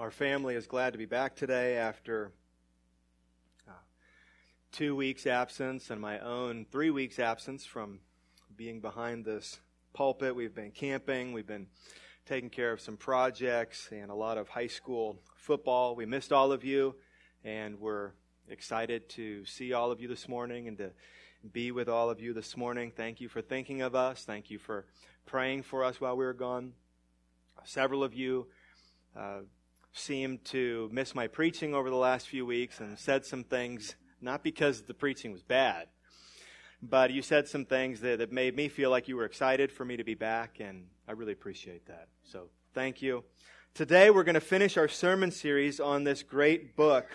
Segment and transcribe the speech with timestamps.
[0.00, 2.32] Our family is glad to be back today after
[3.68, 3.72] uh,
[4.72, 7.98] two weeks' absence and my own three weeks' absence from
[8.56, 9.60] being behind this
[9.92, 10.34] pulpit.
[10.34, 11.66] We've been camping, we've been
[12.24, 15.94] taking care of some projects and a lot of high school football.
[15.94, 16.94] We missed all of you,
[17.44, 18.12] and we're
[18.48, 20.92] excited to see all of you this morning and to
[21.52, 22.90] be with all of you this morning.
[22.90, 24.24] Thank you for thinking of us.
[24.24, 24.86] Thank you for
[25.26, 26.72] praying for us while we were gone.
[27.64, 28.46] Several of you.
[29.14, 29.40] Uh,
[29.92, 34.42] seemed to miss my preaching over the last few weeks and said some things, not
[34.42, 35.88] because the preaching was bad,
[36.82, 39.84] but you said some things that, that made me feel like you were excited for
[39.84, 42.08] me to be back, and I really appreciate that.
[42.24, 43.24] So thank you.
[43.74, 47.06] Today we're going to finish our sermon series on this great book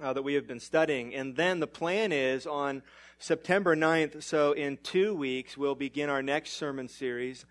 [0.00, 1.14] uh, that we have been studying.
[1.14, 2.82] And then the plan is on
[3.18, 7.44] September 9th, so in two weeks, we'll begin our next sermon series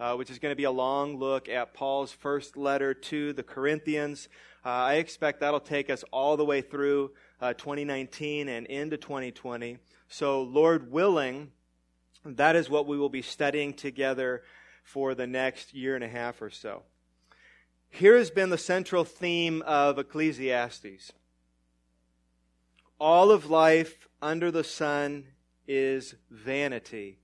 [0.00, 3.42] uh, which is going to be a long look at Paul's first letter to the
[3.42, 4.28] Corinthians.
[4.64, 9.76] Uh, I expect that'll take us all the way through uh, 2019 and into 2020.
[10.08, 11.52] So, Lord willing,
[12.24, 14.42] that is what we will be studying together
[14.82, 16.82] for the next year and a half or so.
[17.90, 21.12] Here has been the central theme of Ecclesiastes.
[22.98, 25.24] All of life under the sun
[25.66, 27.18] is vanity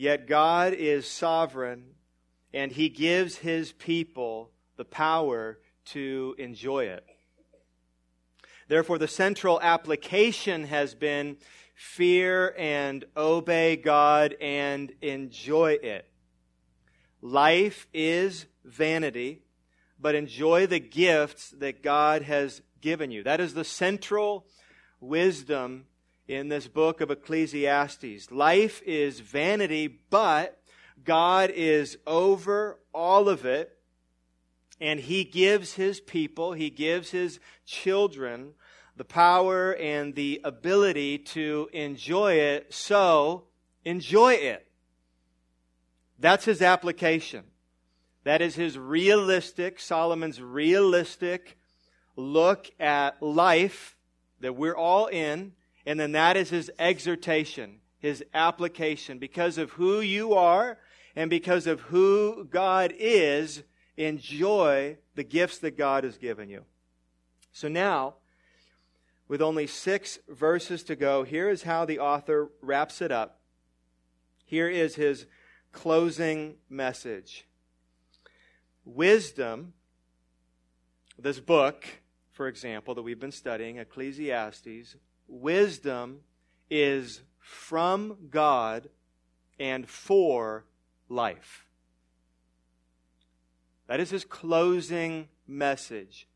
[0.00, 1.84] Yet God is sovereign
[2.54, 7.04] and he gives his people the power to enjoy it.
[8.66, 11.36] Therefore, the central application has been
[11.74, 16.08] fear and obey God and enjoy it.
[17.20, 19.42] Life is vanity,
[20.00, 23.22] but enjoy the gifts that God has given you.
[23.22, 24.46] That is the central
[24.98, 25.84] wisdom
[26.30, 28.30] in this book of Ecclesiastes.
[28.30, 30.62] Life is vanity, but
[31.04, 33.76] God is over all of it,
[34.80, 38.52] and He gives His people, He gives His children
[38.96, 43.46] the power and the ability to enjoy it, so
[43.84, 44.70] enjoy it.
[46.20, 47.42] That's His application.
[48.22, 51.58] That is His realistic, Solomon's realistic
[52.14, 53.96] look at life
[54.38, 55.54] that we're all in
[55.86, 59.18] and then that is his exhortation, his application.
[59.18, 60.78] Because of who you are
[61.16, 63.62] and because of who God is,
[63.96, 66.64] enjoy the gifts that God has given you.
[67.52, 68.14] So now,
[69.28, 73.40] with only six verses to go, here is how the author wraps it up.
[74.44, 75.26] Here is his
[75.72, 77.46] closing message.
[78.84, 79.74] Wisdom,
[81.18, 81.84] this book,
[82.32, 84.96] for example, that we've been studying, Ecclesiastes,
[85.30, 86.20] wisdom
[86.68, 88.88] is from God
[89.58, 90.64] and for
[91.08, 91.66] life.
[93.86, 96.28] That is his closing message.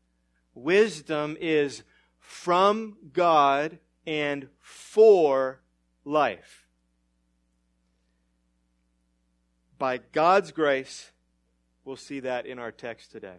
[0.53, 1.83] Wisdom is
[2.19, 5.61] from God and for
[6.03, 6.67] life.
[9.77, 11.11] By God's grace,
[11.83, 13.37] we'll see that in our text today.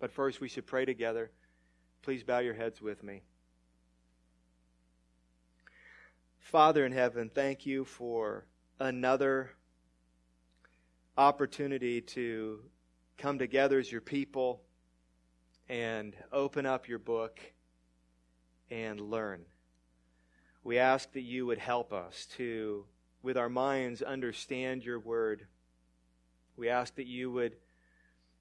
[0.00, 1.30] But first, we should pray together.
[2.02, 3.22] Please bow your heads with me.
[6.44, 8.44] Father in heaven, thank you for
[8.78, 9.50] another
[11.16, 12.60] opportunity to
[13.16, 14.60] come together as your people
[15.70, 17.40] and open up your book
[18.70, 19.40] and learn.
[20.62, 22.84] We ask that you would help us to,
[23.22, 25.46] with our minds, understand your word.
[26.58, 27.56] We ask that you would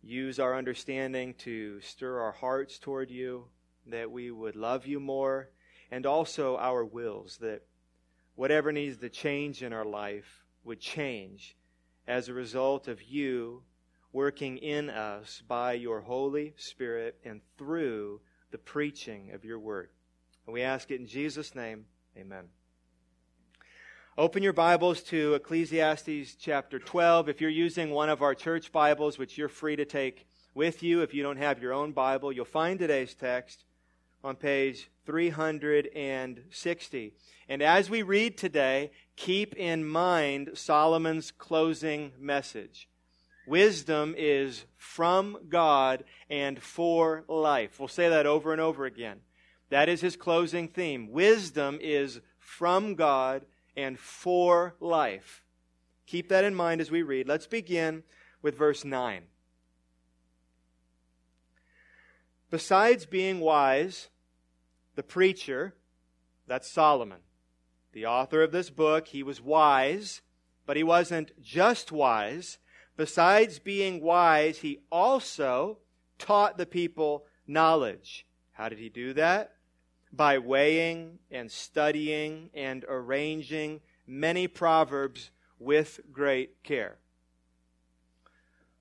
[0.01, 3.45] use our understanding to stir our hearts toward you,
[3.87, 5.51] that we would love you more,
[5.89, 7.61] and also our wills, that
[8.35, 11.55] whatever needs to change in our life would change
[12.07, 13.63] as a result of you
[14.11, 18.21] working in us by your Holy Spirit and through
[18.51, 19.89] the preaching of your word.
[20.45, 21.85] And we ask it in Jesus' name.
[22.17, 22.45] Amen.
[24.15, 27.29] Open your Bibles to Ecclesiastes chapter 12.
[27.29, 31.01] If you're using one of our church Bibles, which you're free to take with you,
[31.01, 33.65] if you don't have your own Bible, you'll find today's text
[34.23, 37.13] on page 360.
[37.49, 42.87] And as we read today, keep in mind Solomon's closing message.
[43.45, 47.79] Wisdom is from God and for life.
[47.79, 49.19] We'll say that over and over again.
[49.69, 51.11] That is his closing theme.
[51.11, 55.43] Wisdom is from God and for life.
[56.05, 57.27] Keep that in mind as we read.
[57.27, 58.03] Let's begin
[58.41, 59.23] with verse 9.
[62.49, 64.09] Besides being wise,
[64.95, 65.75] the preacher,
[66.47, 67.19] that's Solomon,
[67.93, 70.21] the author of this book, he was wise,
[70.65, 72.57] but he wasn't just wise.
[72.97, 75.79] Besides being wise, he also
[76.17, 78.25] taught the people knowledge.
[78.53, 79.55] How did he do that?
[80.11, 86.97] By weighing and studying and arranging many proverbs with great care.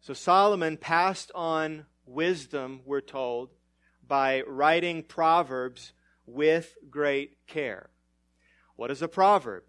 [0.00, 3.50] So Solomon passed on wisdom, we're told,
[4.06, 5.93] by writing proverbs
[6.26, 7.90] with great care.
[8.76, 9.64] What is a proverb?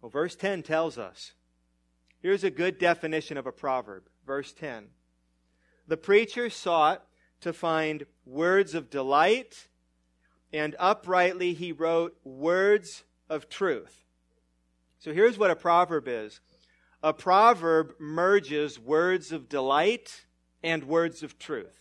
[0.00, 1.32] Well, verse 10 tells us.
[2.20, 4.04] Here's a good definition of a proverb.
[4.26, 4.88] Verse 10.
[5.86, 7.04] The preacher sought
[7.40, 9.68] to find words of delight,
[10.52, 14.04] and uprightly he wrote words of truth.
[14.98, 16.40] So here's what a proverb is
[17.02, 20.26] a proverb merges words of delight
[20.62, 21.80] and words of truth.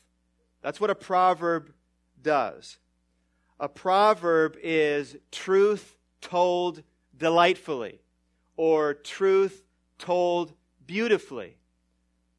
[0.61, 1.73] That's what a proverb
[2.21, 2.77] does.
[3.59, 6.83] A proverb is truth told
[7.17, 7.99] delightfully
[8.55, 9.63] or truth
[9.97, 10.53] told
[10.85, 11.57] beautifully.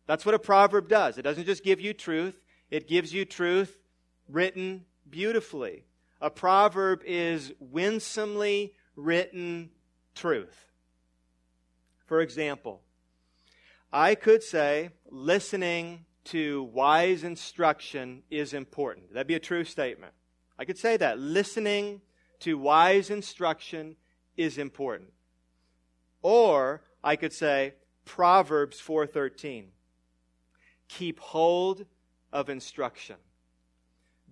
[0.07, 1.19] That's what a proverb does.
[1.19, 3.77] It doesn't just give you truth, it gives you truth
[4.29, 5.85] written beautifully.
[6.21, 9.71] A proverb is winsomely written
[10.15, 10.71] truth.
[12.07, 12.83] For example,
[13.93, 19.13] I could say listening to wise instruction is important.
[19.13, 20.13] That'd be a true statement.
[20.61, 21.19] I could say that.
[21.19, 22.03] Listening
[22.41, 23.97] to wise instruction
[24.37, 25.11] is important.
[26.21, 27.75] Or I could say
[28.05, 29.73] Proverbs 4:13.
[30.89, 31.87] Keep hold
[32.31, 33.17] of instruction.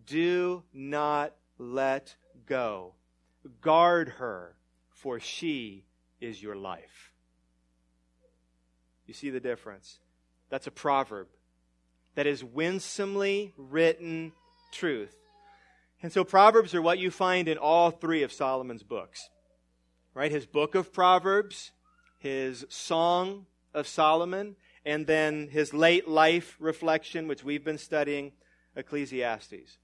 [0.05, 2.95] Do not let go.
[3.63, 4.55] Guard her,
[4.91, 5.87] for she
[6.21, 7.15] is your life.
[9.07, 10.01] You see the difference?
[10.51, 11.29] That's a proverb.
[12.17, 14.33] That is winsomely written
[14.73, 15.18] truth.
[16.03, 19.31] And so Proverbs are what you find in all three of Solomon's books.
[20.15, 20.31] Right?
[20.31, 21.73] His book of Proverbs,
[22.19, 28.33] his Song of Solomon, and then his late life reflection, which we've been studying,
[28.77, 29.79] Ecclesiastes.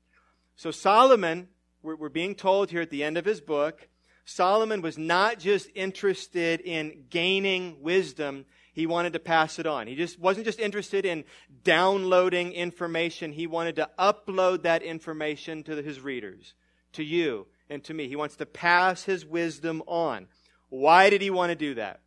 [0.57, 1.49] So Solomon,
[1.83, 3.89] we're, we're being told here at the end of his book,
[4.25, 9.87] Solomon was not just interested in gaining wisdom, he wanted to pass it on.
[9.87, 11.25] He just wasn't just interested in
[11.63, 13.33] downloading information.
[13.33, 16.55] He wanted to upload that information to his readers,
[16.95, 18.09] to you and to me.
[18.09, 20.27] He wants to pass his wisdom on.
[20.71, 22.01] Why did he want to do that?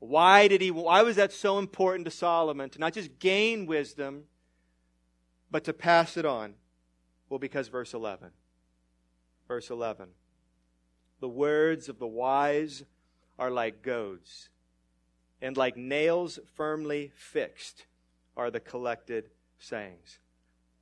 [0.00, 4.24] Why did he why was that so important to Solomon to not just gain wisdom
[5.50, 6.54] but to pass it on?
[7.30, 8.32] Well, because verse 11.
[9.48, 10.08] Verse 11.
[11.20, 12.82] The words of the wise
[13.38, 14.50] are like goads
[15.42, 17.84] and like nails firmly fixed
[18.36, 19.28] are the collected
[19.58, 20.20] sayings.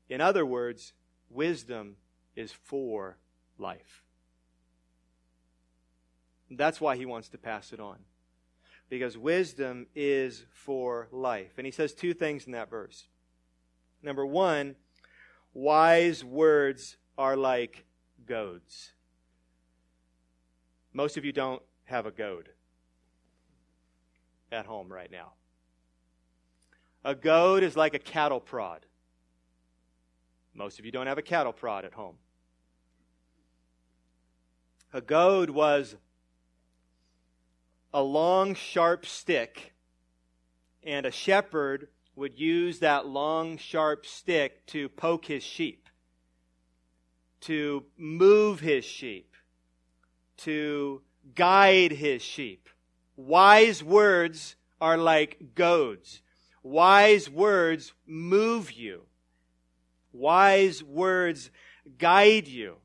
[0.09, 0.93] In other words,
[1.31, 1.97] wisdom
[2.37, 3.17] is for
[3.59, 4.05] life.
[6.51, 7.97] That's why he wants to pass it on.
[8.91, 11.53] Because wisdom is for life.
[11.57, 13.07] And he says two things in that verse.
[14.03, 14.75] Number one,
[15.55, 17.85] wise words are like
[18.27, 18.91] goads.
[20.93, 22.51] Most of you don't have a goad
[24.53, 25.33] at home right now.
[27.05, 28.85] A goad is like a cattle prod.
[30.55, 32.17] Most of you don't have a cattle prod at home.
[34.93, 35.97] A goad was
[37.95, 39.73] a long, sharp stick,
[40.83, 45.89] and a shepherd would use that long, sharp stick to poke his sheep,
[47.41, 49.35] to move his sheep,
[50.39, 51.03] to
[51.35, 52.69] guide his sheep.
[53.17, 56.23] Wise words are like goads.
[56.63, 59.03] Wise words move you.
[60.13, 61.51] Wise words
[61.99, 62.77] guide you.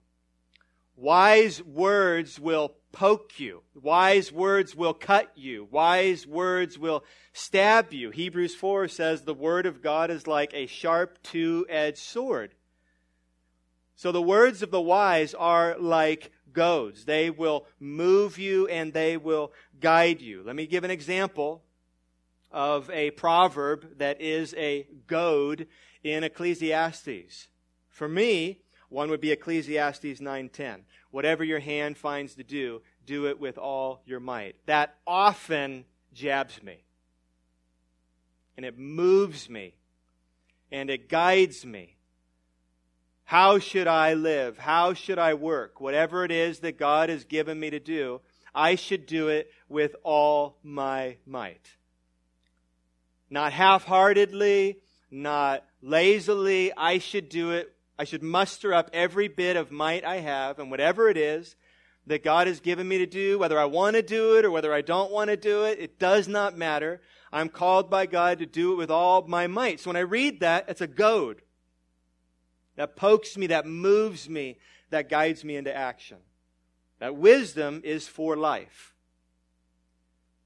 [0.96, 3.62] Wise words will poke you.
[3.74, 5.68] Wise words will cut you.
[5.70, 7.04] Wise words will
[7.34, 8.10] stab you.
[8.12, 12.56] Hebrews 4 says the word of God is like a sharp two edged sword.
[13.96, 17.06] So the words of the wise are like goads.
[17.06, 20.42] They will move you and they will guide you.
[20.44, 21.62] Let me give an example
[22.52, 25.68] of a proverb that is a goad
[26.04, 27.50] in Ecclesiastes.
[27.90, 30.86] For me, one would be Ecclesiastes 9:10.
[31.12, 34.56] Whatever your hand finds to do, do it with all your might.
[34.66, 36.86] That often jabs me.
[38.58, 39.76] And it moves me.
[40.72, 41.95] And it guides me.
[43.26, 44.60] How should I live?
[44.60, 45.82] How should I work?
[45.82, 48.22] Whatever it is that God has given me to do,
[48.54, 51.76] I should do it with all my might.
[53.32, 54.78] Not half heartedly,
[55.10, 56.72] not lazily.
[56.78, 57.74] I should do it.
[57.98, 61.56] I should muster up every bit of might I have, and whatever it is
[62.06, 64.72] that God has given me to do, whether I want to do it or whether
[64.72, 67.02] I don't want to do it, it does not matter.
[67.34, 69.80] I'm called by God to do it with all my might.
[69.80, 71.42] So when I read that, it's a goad
[72.76, 74.58] that pokes me, that moves me,
[74.90, 76.18] that guides me into action.
[77.00, 78.94] That wisdom is for life.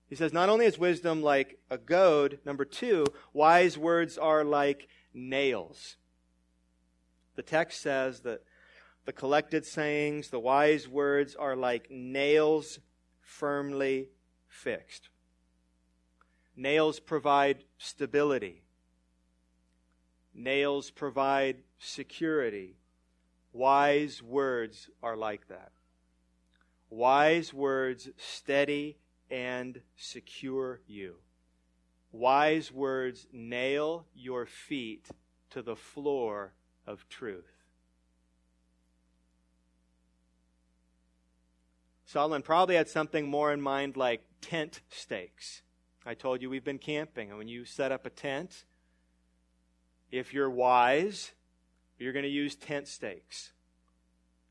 [0.10, 4.88] He says, not only is wisdom like a goad, number two, wise words are like
[5.14, 5.98] nails.
[7.36, 8.42] The text says that
[9.06, 12.80] the collected sayings, the wise words are like nails
[13.22, 14.10] firmly
[14.48, 15.10] fixed.
[16.56, 18.64] Nails provide stability.
[20.34, 22.76] Nails provide security.
[23.52, 25.72] Wise words are like that.
[26.90, 28.98] Wise words steady
[29.30, 31.16] and secure you.
[32.12, 35.08] Wise words nail your feet
[35.52, 36.54] to the floor
[36.88, 37.60] of truth.
[42.06, 45.62] Solomon probably had something more in mind like tent stakes.
[46.06, 48.64] I told you we've been camping, and when you set up a tent,
[50.12, 51.32] if you're wise,
[51.98, 53.52] you're going to use tent stakes.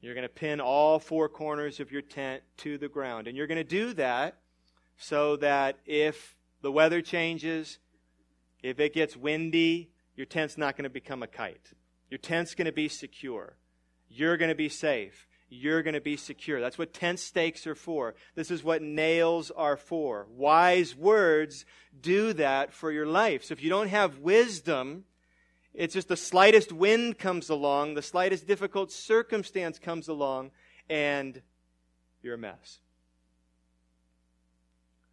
[0.01, 3.27] You're going to pin all four corners of your tent to the ground.
[3.27, 4.39] And you're going to do that
[4.97, 7.79] so that if the weather changes,
[8.63, 11.73] if it gets windy, your tent's not going to become a kite.
[12.11, 13.57] Your tent's going to be secure.
[14.09, 16.61] You're going to be safe you're going to be secure.
[16.61, 18.15] That's what tent stakes are for.
[18.35, 20.27] This is what nails are for.
[20.31, 21.65] Wise words
[22.01, 23.45] do that for your life.
[23.45, 25.05] So if you don't have wisdom,
[25.75, 30.51] it's just the slightest wind comes along, the slightest difficult circumstance comes along,
[30.89, 31.41] and
[32.23, 32.81] you're a mess.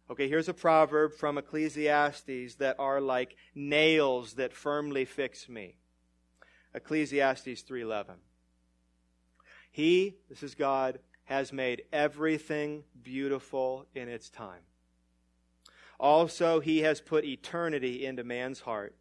[0.08, 5.76] Okay, here's a proverb from Ecclesiastes that are like nails that firmly fix me.
[6.74, 8.16] Ecclesiastes 3:11.
[9.70, 14.62] He, this is God, has made everything beautiful in its time.
[15.98, 18.94] Also, he has put eternity into man's heart,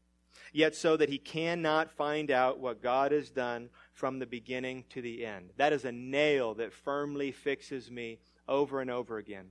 [0.54, 5.02] yet so that he cannot find out what God has done from the beginning to
[5.02, 5.52] the end.
[5.58, 9.48] That is a nail that firmly fixes me over and over again.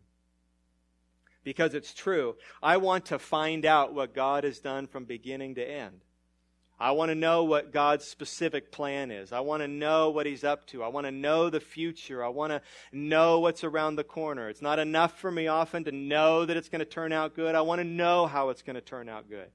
[1.42, 2.36] Because it's true.
[2.62, 6.00] I want to find out what God has done from beginning to end.
[6.78, 9.32] I want to know what God's specific plan is.
[9.32, 10.82] I want to know what He's up to.
[10.82, 12.24] I want to know the future.
[12.24, 12.62] I want to
[12.92, 14.48] know what's around the corner.
[14.48, 17.54] It's not enough for me often to know that it's going to turn out good.
[17.54, 19.50] I want to know how it's going to turn out good.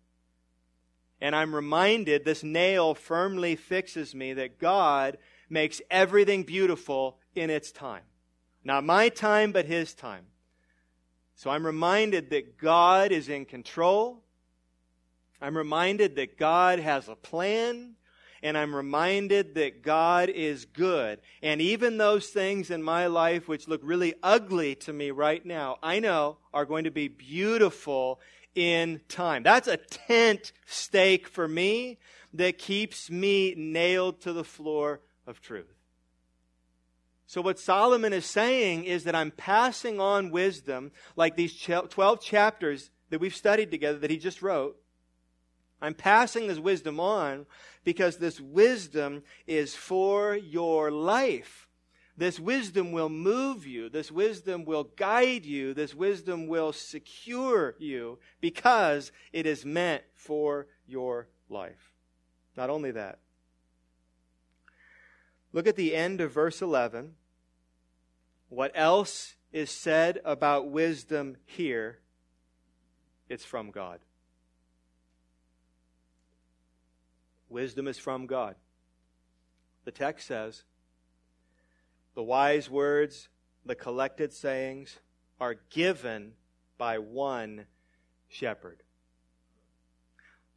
[1.21, 5.17] And I'm reminded this nail firmly fixes me that God
[5.49, 8.03] makes everything beautiful in its time.
[8.63, 10.25] Not my time, but His time.
[11.35, 14.23] So I'm reminded that God is in control.
[15.41, 17.95] I'm reminded that God has a plan,
[18.43, 21.19] and I'm reminded that God is good.
[21.41, 25.77] And even those things in my life which look really ugly to me right now,
[25.81, 28.19] I know are going to be beautiful
[28.55, 29.43] in time.
[29.43, 31.99] That's a tent stake for me
[32.33, 35.73] that keeps me nailed to the floor of truth.
[37.25, 42.89] So, what Solomon is saying is that I'm passing on wisdom, like these 12 chapters
[43.11, 44.77] that we've studied together that he just wrote.
[45.81, 47.45] I'm passing this wisdom on
[47.83, 51.68] because this wisdom is for your life.
[52.19, 53.87] This wisdom will move you.
[53.87, 55.73] This wisdom will guide you.
[55.73, 61.93] This wisdom will secure you because it is meant for your life.
[62.57, 63.19] Not only that,
[65.53, 67.15] look at the end of verse 11.
[68.49, 71.99] What else is said about wisdom here?
[73.29, 73.99] It's from God.
[77.47, 78.55] Wisdom is from God.
[79.85, 80.65] The text says,
[82.19, 83.29] the wise words,
[83.65, 84.99] the collected sayings
[85.39, 86.33] are given
[86.77, 87.65] by one
[88.27, 88.83] shepherd.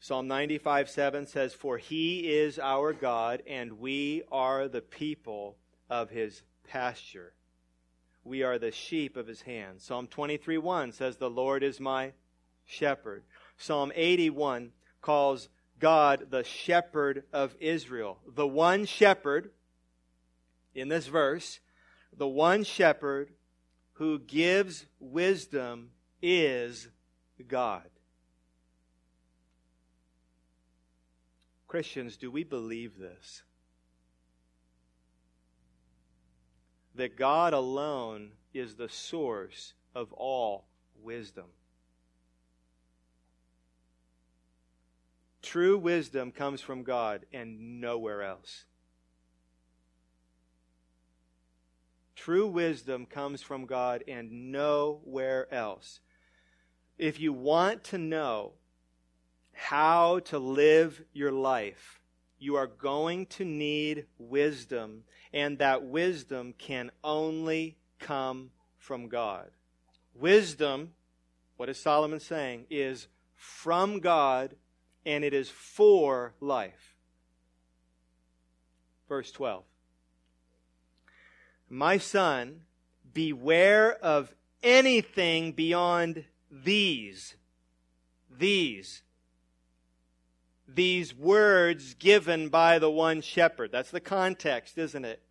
[0.01, 5.57] Psalm 95 7 says, For he is our God, and we are the people
[5.89, 7.33] of his pasture.
[8.25, 9.81] We are the sheep of his hand.
[9.81, 12.13] Psalm 23 1 says, The Lord is my
[12.65, 13.23] shepherd.
[13.57, 18.19] Psalm 81 calls God the shepherd of Israel.
[18.27, 19.53] The one shepherd
[20.75, 21.61] in this verse,
[22.17, 23.31] the one shepherd
[23.95, 26.89] who gives wisdom is
[27.49, 27.89] God.
[31.67, 33.43] Christians, do we believe this?
[36.95, 40.67] That God alone is the source of all
[41.03, 41.47] wisdom.
[45.41, 48.65] True wisdom comes from God and nowhere else.
[52.25, 55.99] True wisdom comes from God and nowhere else.
[56.97, 58.53] If you want to know
[59.53, 62.01] how to live your life,
[62.39, 65.03] you are going to need wisdom,
[65.33, 69.51] and that wisdom can only come from God.
[70.15, 70.93] Wisdom,
[71.57, 74.55] what is Solomon saying, is from God
[75.05, 76.95] and it is for life.
[79.09, 79.65] Verse 12.
[81.73, 82.61] My son,
[83.15, 87.35] beware of anything beyond these.
[88.31, 89.03] These
[90.69, 93.73] these words given by the one shepherd.
[93.73, 95.23] That's the context, isn't it?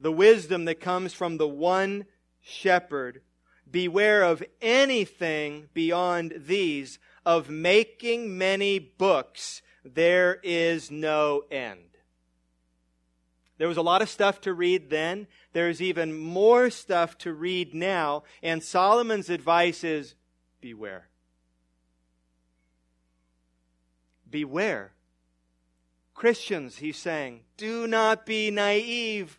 [0.00, 2.06] The wisdom that comes from the one
[2.40, 3.22] shepherd.
[3.70, 9.62] Beware of anything beyond these, of making many books.
[9.84, 11.91] There is no end.
[13.62, 15.28] There was a lot of stuff to read then.
[15.52, 18.24] There's even more stuff to read now.
[18.42, 20.16] And Solomon's advice is
[20.60, 21.06] beware.
[24.28, 24.94] Beware.
[26.12, 29.38] Christians, he's saying, do not be naive.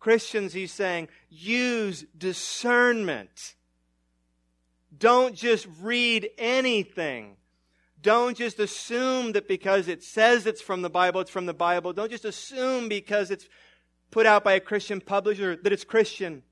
[0.00, 3.54] Christians, he's saying, use discernment.
[4.98, 7.36] Don't just read anything.
[8.04, 11.94] Don't just assume that because it says it's from the Bible, it's from the Bible.
[11.94, 13.48] Don't just assume because it's
[14.10, 16.42] put out by a Christian publisher that it's Christian.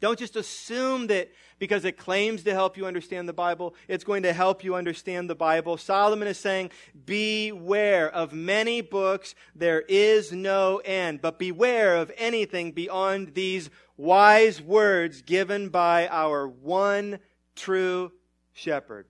[0.00, 4.22] Don't just assume that because it claims to help you understand the Bible, it's going
[4.24, 5.78] to help you understand the Bible.
[5.78, 6.70] Solomon is saying,
[7.06, 11.22] Beware of many books, there is no end.
[11.22, 17.18] But beware of anything beyond these wise words given by our one
[17.56, 18.12] true
[18.52, 19.06] shepherd.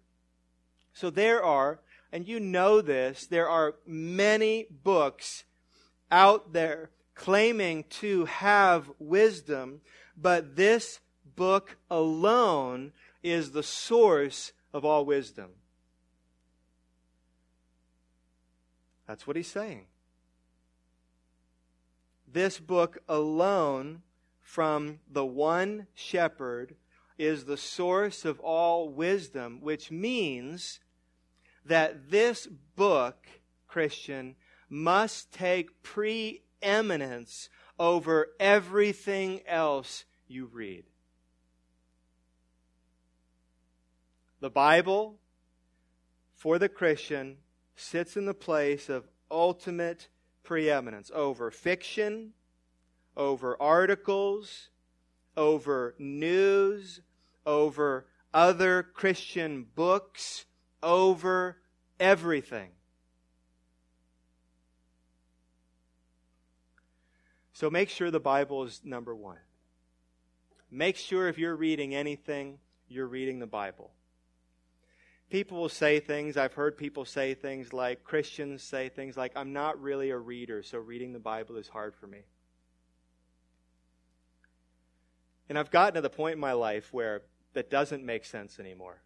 [0.92, 1.80] So there are,
[2.12, 5.44] and you know this, there are many books
[6.10, 9.80] out there claiming to have wisdom
[10.20, 11.00] but this
[11.36, 12.92] book alone
[13.22, 15.50] is the source of all wisdom.
[19.06, 19.86] That's what he's saying.
[22.30, 24.02] This book alone
[24.40, 26.76] from the one shepherd
[27.20, 30.80] is the source of all wisdom, which means
[31.66, 33.26] that this book,
[33.68, 34.36] Christian,
[34.70, 40.84] must take preeminence over everything else you read.
[44.40, 45.18] The Bible,
[46.34, 47.36] for the Christian,
[47.76, 50.08] sits in the place of ultimate
[50.42, 52.32] preeminence over fiction,
[53.14, 54.70] over articles,
[55.36, 57.02] over news,
[57.46, 60.44] over other Christian books,
[60.82, 61.56] over
[61.98, 62.70] everything.
[67.52, 69.36] So make sure the Bible is number one.
[70.70, 73.90] Make sure if you're reading anything, you're reading the Bible.
[75.28, 79.52] People will say things, I've heard people say things like, Christians say things like, I'm
[79.52, 82.20] not really a reader, so reading the Bible is hard for me.
[85.50, 87.22] And I've gotten to the point in my life where
[87.54, 89.02] that doesn't make sense anymore.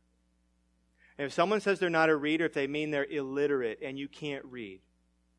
[1.16, 4.08] And if someone says they're not a reader, if they mean they're illiterate and you
[4.08, 4.80] can't read,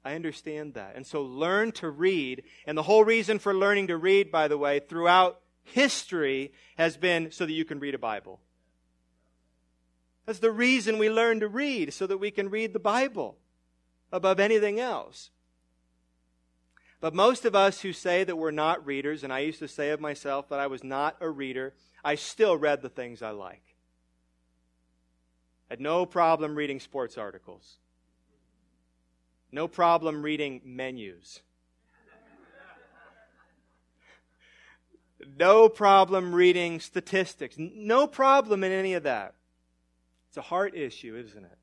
[0.04, 0.96] I understand that.
[0.96, 2.44] And so learn to read.
[2.66, 7.32] And the whole reason for learning to read, by the way, throughout history has been
[7.32, 8.40] so that you can read a Bible.
[10.26, 13.38] That's the reason we learn to read, so that we can read the Bible
[14.12, 15.30] above anything else.
[17.06, 19.92] But most of us who say that we're not readers, and I used to say
[19.92, 23.62] of myself that I was not a reader, I still read the things I like.
[25.70, 27.76] Had no problem reading sports articles.
[29.52, 31.42] No problem reading menus.
[35.38, 37.56] No problem reading statistics.
[37.60, 39.36] No problem in any of that.
[40.30, 41.58] It's a heart issue, isn't it?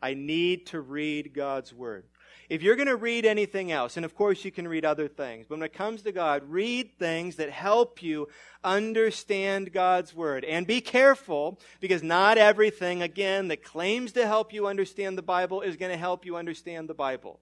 [0.00, 2.04] I need to read God's Word.
[2.48, 5.46] If you're going to read anything else, and of course you can read other things,
[5.46, 8.28] but when it comes to God, read things that help you
[8.64, 10.46] understand God's Word.
[10.46, 15.60] And be careful, because not everything, again, that claims to help you understand the Bible
[15.60, 17.38] is going to help you understand the Bible.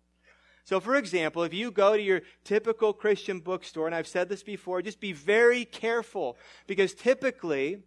[0.64, 4.42] So, for example, if you go to your typical Christian bookstore, and I've said this
[4.42, 7.84] before, just be very careful because typically,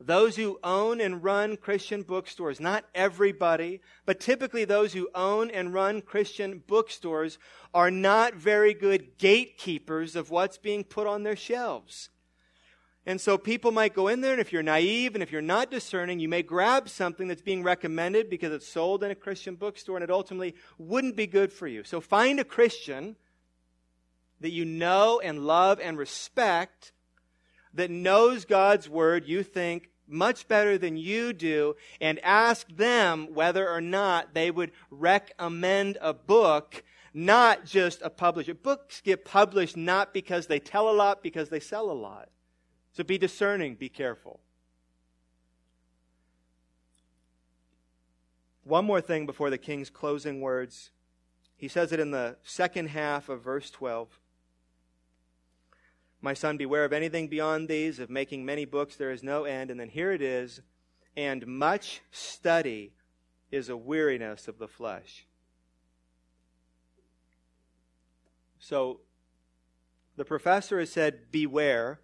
[0.00, 5.74] those who own and run Christian bookstores, not everybody, but typically those who own and
[5.74, 7.38] run Christian bookstores
[7.74, 12.10] are not very good gatekeepers of what's being put on their shelves.
[13.06, 15.70] And so people might go in there, and if you're naive and if you're not
[15.70, 19.96] discerning, you may grab something that's being recommended because it's sold in a Christian bookstore
[19.96, 21.84] and it ultimately wouldn't be good for you.
[21.84, 23.16] So find a Christian
[24.40, 26.92] that you know and love and respect,
[27.78, 33.68] that knows God's word, you think much better than you do, and ask them whether
[33.68, 38.54] or not they would recommend a book, not just a publisher.
[38.54, 42.28] Books get published not because they tell a lot, because they sell a lot.
[42.92, 44.40] So be discerning, be careful.
[48.64, 50.90] One more thing before the king's closing words.
[51.56, 54.18] He says it in the second half of verse 12.
[56.20, 59.70] My son, beware of anything beyond these, of making many books, there is no end.
[59.70, 60.60] And then here it is,
[61.16, 62.92] and much study
[63.50, 65.26] is a weariness of the flesh.
[68.58, 69.00] So
[70.16, 72.00] the professor has said, Beware.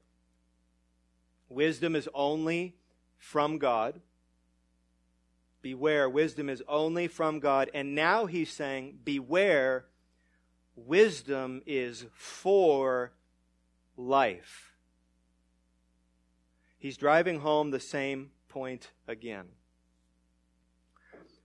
[1.48, 2.76] Wisdom is only
[3.18, 4.00] from God.
[5.62, 7.70] Beware, wisdom is only from God.
[7.74, 9.86] And now he's saying, Beware,
[10.76, 13.12] wisdom is for
[13.96, 14.74] life.
[16.78, 19.46] He's driving home the same point again.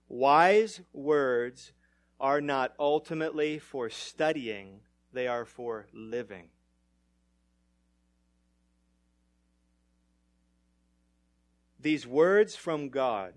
[0.08, 1.72] Wise words
[2.20, 4.80] are not ultimately for studying,
[5.12, 6.48] they are for living.
[11.80, 13.32] These words from God,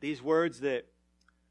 [0.00, 0.86] these words that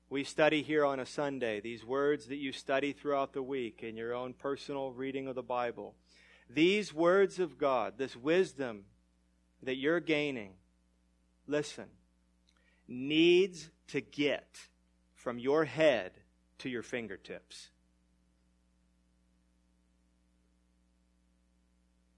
[0.10, 3.98] we study here on a Sunday, these words that you study throughout the week in
[3.98, 5.96] your own personal reading of the Bible,
[6.50, 8.86] these words of God, this wisdom
[9.64, 10.54] that you're gaining,
[11.46, 11.88] listen,
[12.88, 14.48] needs to get
[15.16, 16.12] from your head
[16.60, 17.70] to your fingertips.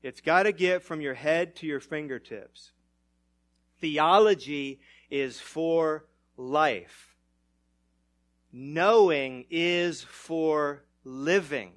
[0.03, 2.71] It's got to get from your head to your fingertips.
[3.81, 6.05] Theology is for
[6.37, 7.08] life.
[8.51, 11.71] Knowing is for living.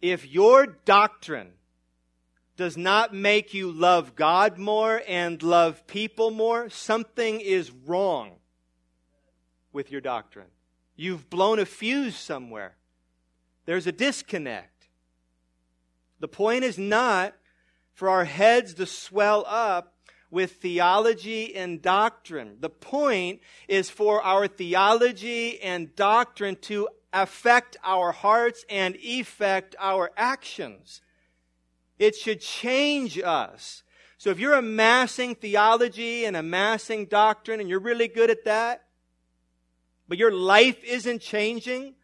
[0.00, 1.52] If your doctrine
[2.56, 8.32] does not make you love God more and love people more, something is wrong
[9.72, 10.48] with your doctrine.
[10.96, 12.74] You've blown a fuse somewhere.
[13.64, 14.88] There's a disconnect.
[16.18, 17.34] The point is not
[17.92, 19.94] for our heads to swell up
[20.30, 22.56] with theology and doctrine.
[22.60, 30.10] The point is for our theology and doctrine to affect our hearts and effect our
[30.16, 31.00] actions.
[31.98, 33.82] It should change us.
[34.18, 38.84] So if you're amassing theology and amassing doctrine and you're really good at that,
[40.08, 41.94] but your life isn't changing,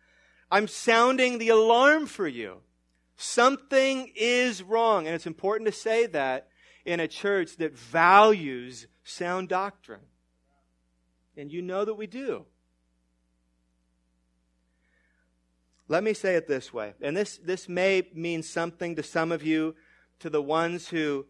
[0.51, 2.59] I'm sounding the alarm for you.
[3.17, 5.07] Something is wrong.
[5.07, 6.49] And it's important to say that
[6.85, 10.01] in a church that values sound doctrine.
[11.37, 12.45] And you know that we do.
[15.89, 19.43] Let me say it this way, and this, this may mean something to some of
[19.43, 19.75] you,
[20.21, 21.27] to the ones who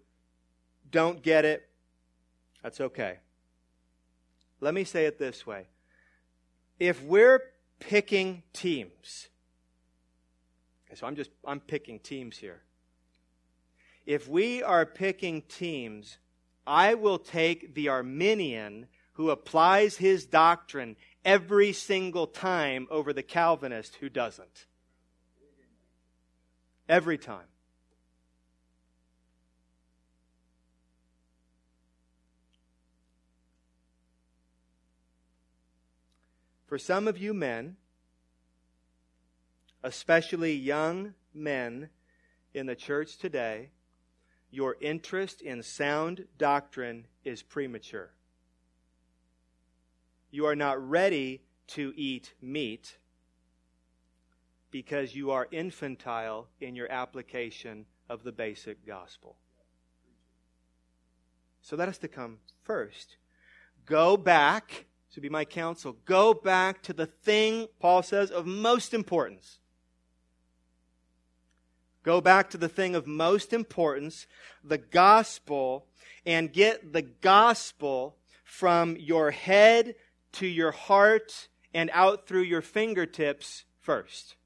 [0.91, 1.69] don't get it.
[2.63, 3.19] That's okay.
[4.61, 5.67] Let me say it this way.
[6.79, 7.43] If we're
[7.81, 9.29] picking teams,
[10.87, 12.63] okay, so I'm just I'm picking teams here
[14.07, 16.19] if we are picking teams,
[16.67, 23.97] I will take the Arminian who applies his doctrine every single time over the Calvinist
[23.97, 24.67] who doesn't.
[26.89, 27.47] Every time.
[36.67, 37.77] For some of you men,
[39.83, 41.91] especially young men
[42.53, 43.71] in the church today,
[44.55, 48.11] your interest in sound doctrine is premature.
[50.31, 52.99] You are not ready to eat meat
[54.71, 59.37] because you are infantile in your application of the basic gospel.
[61.61, 63.17] So that has to come first.
[63.87, 68.95] Go back, to be my counsel, go back to the thing, Paul says, of most
[68.95, 69.59] importance
[72.05, 74.27] Go back to the thing of most importance,
[74.63, 75.87] the gospel,
[76.27, 79.95] and get the gospel from your head
[80.33, 84.37] to your heart and out through your fingertips first.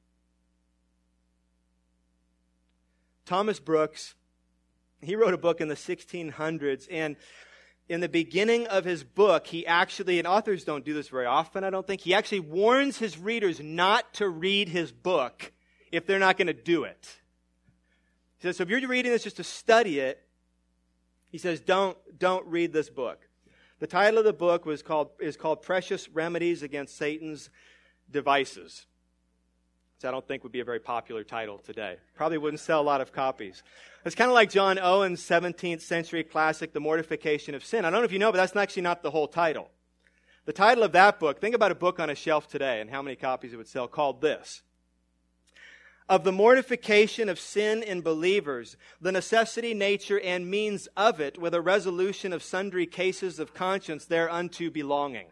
[3.26, 4.14] Thomas Brooks,
[5.02, 7.16] he wrote a book in the 1600s, and
[7.88, 11.64] in the beginning of his book, he actually, and authors don't do this very often,
[11.64, 15.52] I don't think, he actually warns his readers not to read his book
[15.90, 17.18] if they're not going to do it.
[18.38, 20.22] He says, so if you're reading this just to study it,
[21.30, 23.28] he says, don't, don't read this book.
[23.80, 27.50] The title of the book was called, is called Precious Remedies Against Satan's
[28.10, 28.86] Devices.
[29.96, 31.96] which I don't think would be a very popular title today.
[32.14, 33.62] Probably wouldn't sell a lot of copies.
[34.04, 37.84] It's kind of like John Owen's 17th century classic, The Mortification of Sin.
[37.84, 39.68] I don't know if you know, but that's actually not the whole title.
[40.46, 43.02] The title of that book, think about a book on a shelf today and how
[43.02, 44.62] many copies it would sell, called this
[46.08, 51.52] Of the mortification of sin in believers, the necessity, nature, and means of it, with
[51.52, 55.26] a resolution of sundry cases of conscience thereunto belonging.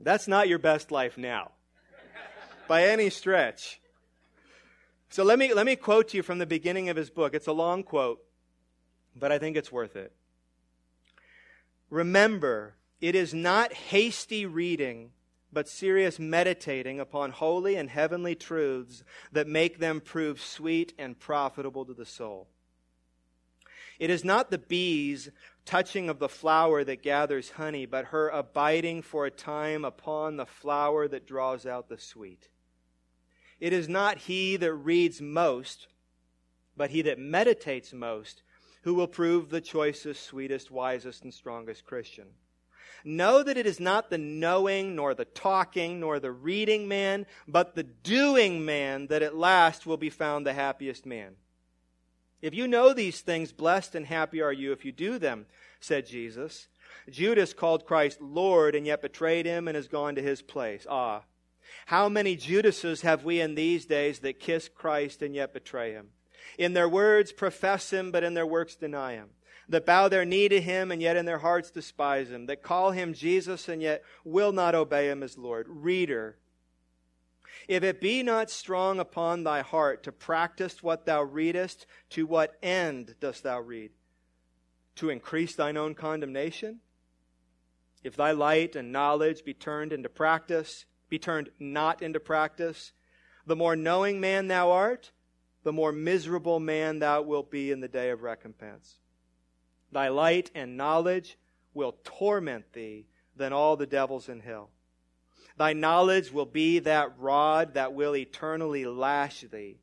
[0.00, 1.50] That's not your best life now,
[2.68, 3.80] by any stretch.
[5.10, 7.34] So let me, let me quote to you from the beginning of his book.
[7.34, 8.22] It's a long quote,
[9.16, 10.12] but I think it's worth it.
[11.90, 15.10] Remember, it is not hasty reading,
[15.52, 21.84] but serious meditating upon holy and heavenly truths that make them prove sweet and profitable
[21.84, 22.48] to the soul.
[23.98, 25.30] It is not the bees
[25.64, 30.46] touching of the flower that gathers honey, but her abiding for a time upon the
[30.46, 32.48] flower that draws out the sweet.
[33.60, 35.88] It is not he that reads most,
[36.76, 38.42] but he that meditates most,
[38.82, 42.28] who will prove the choicest, sweetest, wisest, and strongest Christian.
[43.04, 47.74] Know that it is not the knowing, nor the talking, nor the reading man, but
[47.74, 51.36] the doing man that at last will be found the happiest man.
[52.40, 55.46] If you know these things, blessed and happy are you if you do them,
[55.80, 56.68] said Jesus.
[57.10, 60.86] Judas called Christ Lord and yet betrayed him and has gone to his place.
[60.88, 61.22] Ah,
[61.86, 66.10] how many Judases have we in these days that kiss Christ and yet betray him?
[66.58, 69.30] In their words profess him, but in their works deny him.
[69.68, 72.46] That bow their knee to him and yet in their hearts despise him.
[72.46, 75.66] That call him Jesus and yet will not obey him as Lord.
[75.68, 76.38] Reader,
[77.68, 82.56] if it be not strong upon thy heart to practice what thou readest, to what
[82.62, 83.90] end dost thou read?
[84.96, 86.80] To increase thine own condemnation?
[88.02, 92.92] If thy light and knowledge be turned into practice, be turned not into practice,
[93.46, 95.12] the more knowing man thou art,
[95.62, 98.98] the more miserable man thou wilt be in the day of recompense.
[99.90, 101.38] Thy light and knowledge
[101.74, 104.70] will torment thee than all the devils in hell.
[105.56, 109.78] Thy knowledge will be that rod that will eternally lash thee,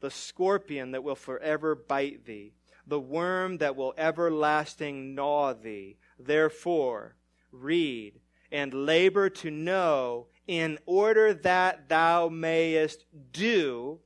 [0.00, 2.52] the scorpion that will forever bite thee,
[2.86, 5.96] the worm that will everlasting gnaw thee.
[6.18, 7.16] Therefore,
[7.50, 8.20] read
[8.52, 14.00] and labor to know in order that thou mayest do,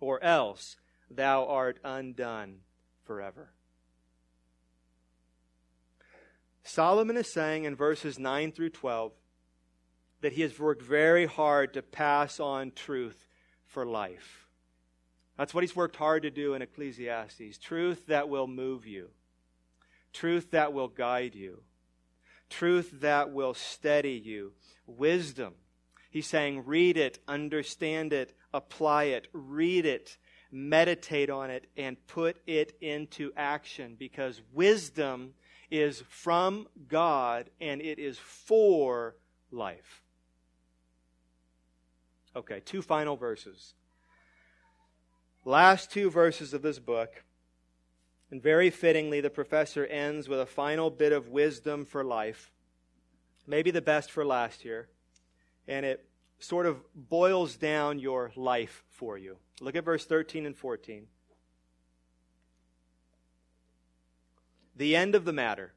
[0.00, 0.76] or else
[1.10, 2.58] thou art undone
[3.04, 3.52] forever.
[6.66, 9.12] Solomon is saying in verses 9 through 12
[10.20, 13.28] that he has worked very hard to pass on truth
[13.66, 14.48] for life.
[15.38, 19.10] That's what he's worked hard to do in Ecclesiastes truth that will move you,
[20.12, 21.62] truth that will guide you,
[22.50, 24.52] truth that will steady you,
[24.86, 25.54] wisdom.
[26.10, 30.16] He's saying, read it, understand it, apply it, read it,
[30.50, 35.34] meditate on it, and put it into action because wisdom
[35.70, 39.16] is from God and it is for
[39.50, 40.02] life.
[42.34, 43.74] Okay, two final verses.
[45.44, 47.22] Last two verses of this book.
[48.30, 52.50] And very fittingly, the professor ends with a final bit of wisdom for life.
[53.46, 54.88] Maybe the best for last here.
[55.68, 56.04] And it
[56.38, 59.36] sort of boils down your life for you.
[59.60, 61.06] Look at verse 13 and 14.
[64.76, 65.72] The end of the matter.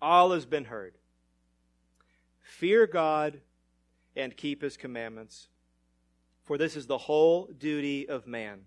[0.00, 0.94] All has been heard.
[2.42, 3.40] Fear God
[4.14, 5.48] and keep his commandments.
[6.44, 8.60] For this is the whole duty of man.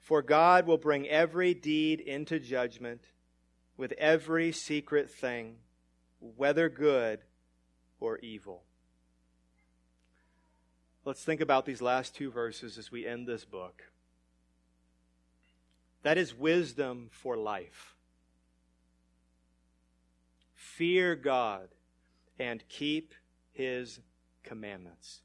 [0.00, 3.02] For God will bring every deed into judgment
[3.76, 5.56] with every secret thing,
[6.20, 7.20] whether good
[7.98, 8.62] or evil.
[11.04, 13.84] Let's think about these last two verses as we end this book.
[16.02, 17.94] That is wisdom for life.
[20.54, 21.68] Fear God
[22.38, 23.14] and keep
[23.52, 24.00] his
[24.42, 25.20] commandments.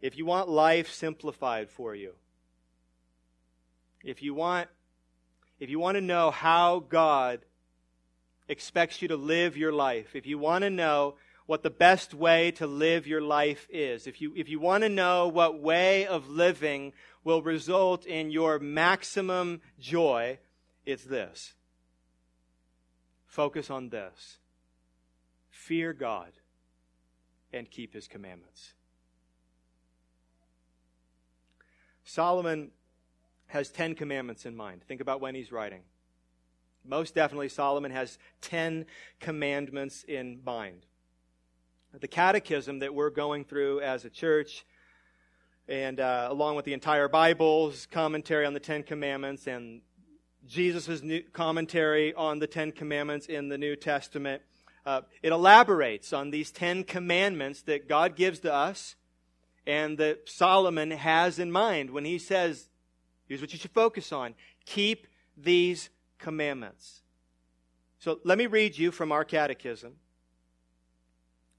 [0.00, 2.14] If you want life simplified for you,
[4.02, 4.68] if you want
[5.60, 7.38] if you want to know how God
[8.48, 11.14] expects you to live your life, if you want to know
[11.46, 14.88] what the best way to live your life is, if you, if you want to
[14.88, 16.92] know what way of living
[17.24, 20.38] will result in your maximum joy,
[20.84, 21.54] it's this.
[23.26, 24.38] Focus on this
[25.48, 26.32] fear God
[27.52, 28.72] and keep his commandments.
[32.04, 32.72] Solomon
[33.46, 34.82] has 10 commandments in mind.
[34.82, 35.82] Think about when he's writing.
[36.84, 38.86] Most definitely, Solomon has 10
[39.20, 40.84] commandments in mind.
[41.98, 44.64] The catechism that we're going through as a church,
[45.72, 49.80] and uh, along with the entire Bible's commentary on the Ten Commandments and
[50.46, 51.00] Jesus'
[51.32, 54.42] commentary on the Ten Commandments in the New Testament,
[54.84, 58.96] uh, it elaborates on these Ten Commandments that God gives to us
[59.66, 62.68] and that Solomon has in mind when he says,
[63.26, 64.34] here's what you should focus on
[64.66, 65.06] keep
[65.38, 67.00] these commandments.
[67.98, 69.94] So let me read you from our catechism.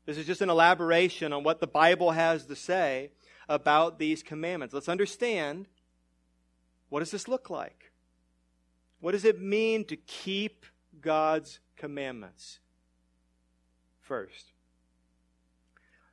[0.06, 3.10] This is just an elaboration on what the Bible has to say
[3.47, 4.73] about these commandments.
[4.73, 5.67] Let's understand
[6.89, 7.91] what does this look like?
[8.99, 10.65] What does it mean to keep
[11.01, 12.60] God's commandments?
[13.99, 14.53] First,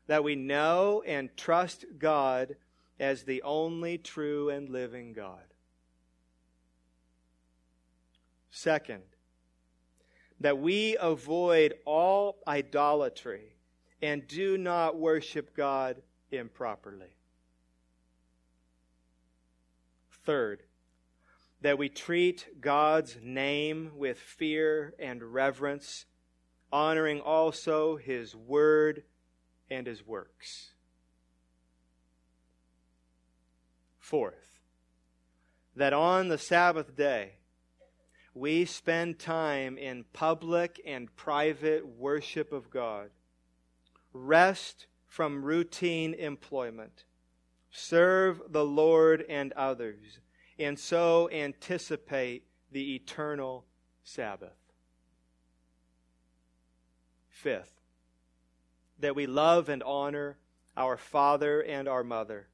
[0.06, 2.56] that we know and trust God
[2.98, 5.44] as the only true and living God.
[8.50, 9.02] Second,
[10.40, 13.54] that we avoid all idolatry
[14.02, 17.14] and do not worship God improperly.
[20.30, 20.62] Third,
[21.60, 26.06] that we treat God's name with fear and reverence,
[26.72, 29.02] honoring also His word
[29.68, 30.68] and his works.
[33.98, 34.60] Fourth,
[35.74, 37.32] that on the Sabbath day,
[38.32, 43.10] we spend time in public and private worship of God,
[44.12, 47.02] rest from routine employment,
[47.70, 50.18] serve the Lord and others,
[50.58, 53.64] and so anticipate the eternal
[54.02, 54.56] Sabbath.
[57.28, 57.72] Fifth,
[58.98, 60.36] that we love and honor
[60.76, 62.48] our father and our mother,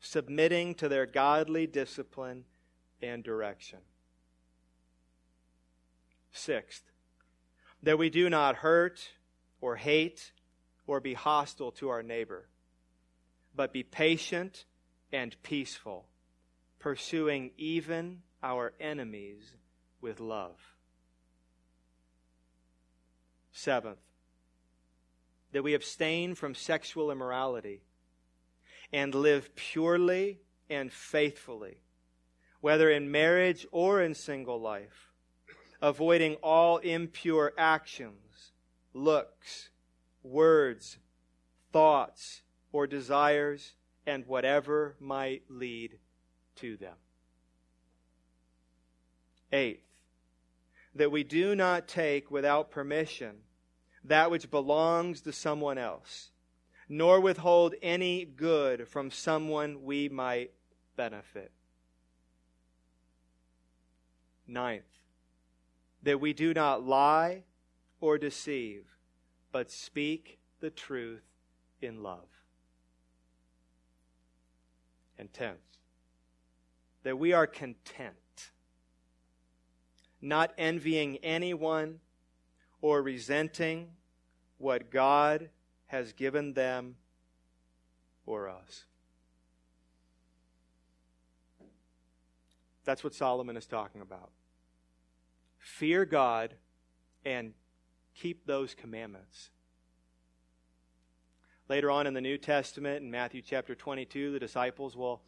[0.00, 2.44] submitting to their godly discipline
[3.00, 3.78] and direction.
[6.32, 6.84] Sixth,
[7.82, 9.10] that we do not hurt
[9.60, 10.32] or hate
[10.86, 12.48] or be hostile to our neighbor,
[13.58, 14.64] but be patient
[15.12, 16.06] and peaceful,
[16.78, 19.56] pursuing even our enemies
[20.00, 20.76] with love.
[23.50, 23.98] Seventh,
[25.50, 27.82] that we abstain from sexual immorality
[28.92, 30.38] and live purely
[30.70, 31.78] and faithfully,
[32.60, 35.10] whether in marriage or in single life,
[35.82, 38.52] avoiding all impure actions,
[38.94, 39.70] looks,
[40.22, 40.98] words,
[41.72, 42.42] thoughts,
[42.78, 43.74] or desires,
[44.06, 45.98] and whatever might lead
[46.54, 46.94] to them.
[49.50, 49.82] Eighth,
[50.94, 53.38] that we do not take without permission
[54.04, 56.30] that which belongs to someone else,
[56.88, 60.52] nor withhold any good from someone we might
[60.94, 61.50] benefit.
[64.46, 64.84] Ninth,
[66.04, 67.42] that we do not lie
[68.00, 68.84] or deceive,
[69.50, 71.24] but speak the truth
[71.82, 72.37] in love.
[75.18, 75.32] And
[77.02, 78.50] that we are content,
[80.20, 82.00] not envying anyone
[82.80, 83.88] or resenting
[84.58, 85.50] what God
[85.86, 86.96] has given them
[88.26, 88.84] or us.
[92.84, 94.30] That's what Solomon is talking about.
[95.58, 96.54] Fear God
[97.24, 97.52] and
[98.14, 99.50] keep those commandments.
[101.68, 105.20] Later on in the New Testament, in Matthew chapter 22, the disciples will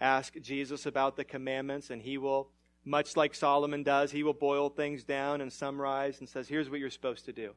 [0.00, 2.50] ask Jesus about the commandments, and he will,
[2.84, 6.78] much like Solomon does, he will boil things down and summarize and says, Here's what
[6.78, 7.52] you're supposed to do.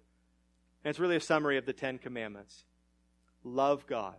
[0.84, 2.64] And it's really a summary of the Ten Commandments.
[3.44, 4.16] Love God.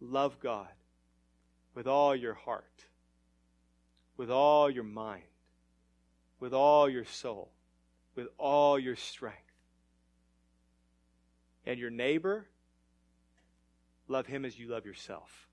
[0.00, 0.68] Love God
[1.74, 2.84] with all your heart,
[4.16, 5.22] with all your mind,
[6.40, 7.52] with all your soul,
[8.16, 9.38] with all your strength.
[11.64, 12.46] And your neighbor,
[14.08, 15.48] love him as you love yourself.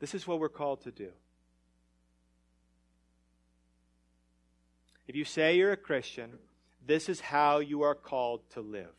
[0.00, 1.10] This is what we're called to do.
[5.06, 6.38] If you say you're a Christian,
[6.86, 8.94] this is how you are called to live.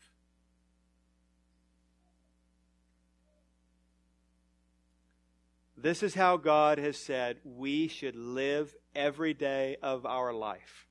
[5.76, 10.88] This is how God has said we should live every day of our life,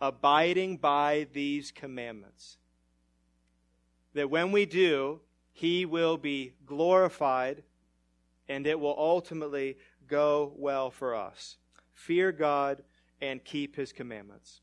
[0.00, 2.58] abiding by these commandments.
[4.14, 5.20] That when we do,
[5.52, 7.62] He will be glorified
[8.48, 11.56] and it will ultimately go well for us.
[11.94, 12.82] Fear God
[13.20, 14.60] and keep his commandments.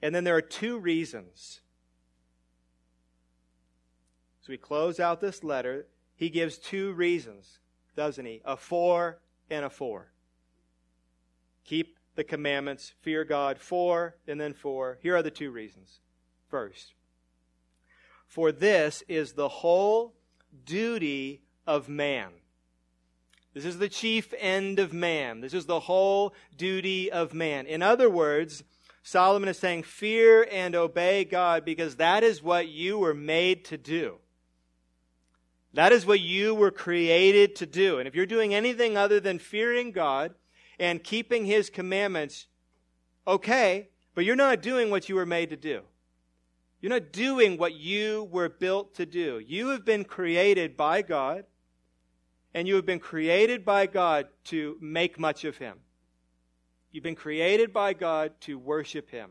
[0.00, 1.60] And then there are two reasons.
[4.42, 5.86] So we close out this letter.
[6.14, 7.58] He gives two reasons,
[7.96, 8.42] doesn't he?
[8.44, 9.18] A for
[9.50, 10.12] and a for.
[11.64, 14.98] Keep the commandments, fear God, for, and then for.
[15.02, 16.00] Here are the two reasons.
[16.48, 16.94] First,
[18.28, 20.14] for this is the whole
[20.64, 22.28] duty of man.
[23.54, 25.40] This is the chief end of man.
[25.40, 27.66] This is the whole duty of man.
[27.66, 28.62] In other words,
[29.02, 33.78] Solomon is saying, Fear and obey God because that is what you were made to
[33.78, 34.18] do.
[35.72, 37.98] That is what you were created to do.
[37.98, 40.34] And if you're doing anything other than fearing God
[40.78, 42.46] and keeping His commandments,
[43.26, 45.82] okay, but you're not doing what you were made to do.
[46.80, 49.40] You're not doing what you were built to do.
[49.44, 51.44] You have been created by God,
[52.54, 55.78] and you have been created by God to make much of Him.
[56.92, 59.30] You've been created by God to worship Him.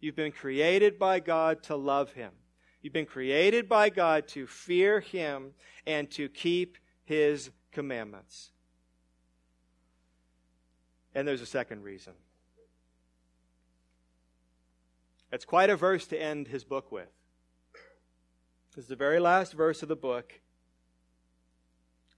[0.00, 2.32] You've been created by God to love Him.
[2.82, 5.52] You've been created by God to fear Him
[5.86, 8.50] and to keep His commandments.
[11.14, 12.14] And there's a second reason.
[15.32, 17.08] It's quite a verse to end his book with.
[18.76, 20.40] This is the very last verse of the book.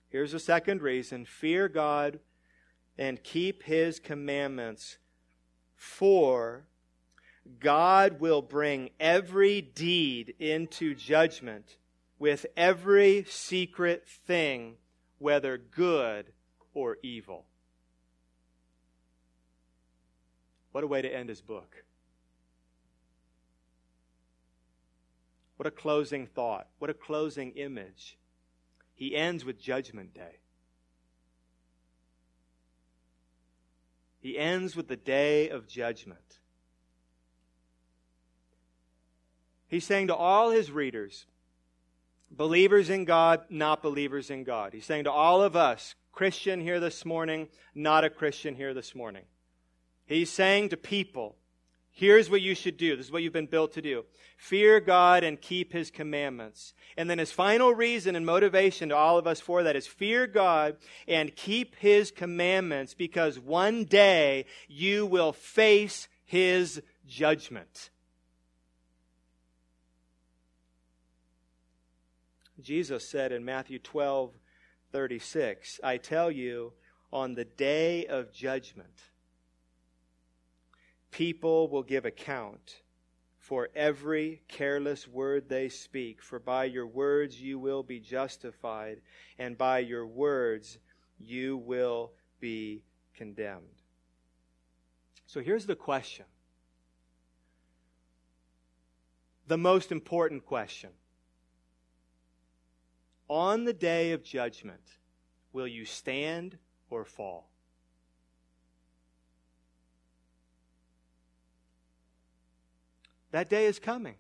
[0.09, 2.19] Here's the second reason fear God
[2.99, 4.99] and keep his commandments,
[5.77, 6.65] for
[7.61, 11.77] God will bring every deed into judgment
[12.19, 14.75] with every secret thing,
[15.19, 16.33] whether good
[16.73, 17.45] or evil.
[20.73, 21.85] What a way to end his book.
[25.57, 26.67] What a closing thought.
[26.79, 28.19] What a closing image.
[28.95, 30.39] He ends with Judgment Day.
[34.21, 36.39] He ends with the day of judgment.
[39.69, 41.27] He's saying to all his readers,
[42.31, 44.73] believers in God, not believers in God.
[44.73, 48.95] He's saying to all of us, Christian here this morning, not a Christian here this
[48.95, 49.25] morning.
[50.07, 51.37] He's saying to people,
[51.97, 52.97] Here's what you should do.
[52.97, 54.05] This is what you've been built to do.
[54.37, 56.75] Fear God and keep His commandments.
[56.97, 60.27] And then his final reason and motivation to all of us for that is fear
[60.27, 60.77] God
[61.07, 67.91] and keep His commandments because one day you will face His judgment.
[72.61, 74.33] Jesus said in Matthew 12,
[74.91, 76.73] 36, I tell you,
[77.13, 79.11] on the day of judgment,
[81.15, 82.83] people will give account
[83.39, 89.01] for every careless word they speak, for by your words you will be justified,
[89.39, 90.79] and by your words
[91.21, 92.11] you will
[92.41, 92.83] be
[93.15, 93.83] condemned.
[95.27, 96.27] So here's the question
[99.47, 100.91] the most important question.
[103.29, 104.99] On the day of judgment,
[105.53, 106.59] will you stand
[106.91, 107.54] or fall?
[113.35, 114.15] That day is coming.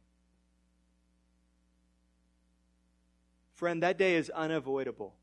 [3.54, 5.14] Friend, that day is unavoidable.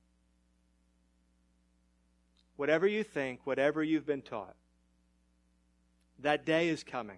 [2.55, 4.55] Whatever you think, whatever you've been taught,
[6.19, 7.17] that day is coming.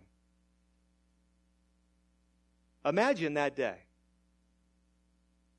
[2.84, 3.78] Imagine that day.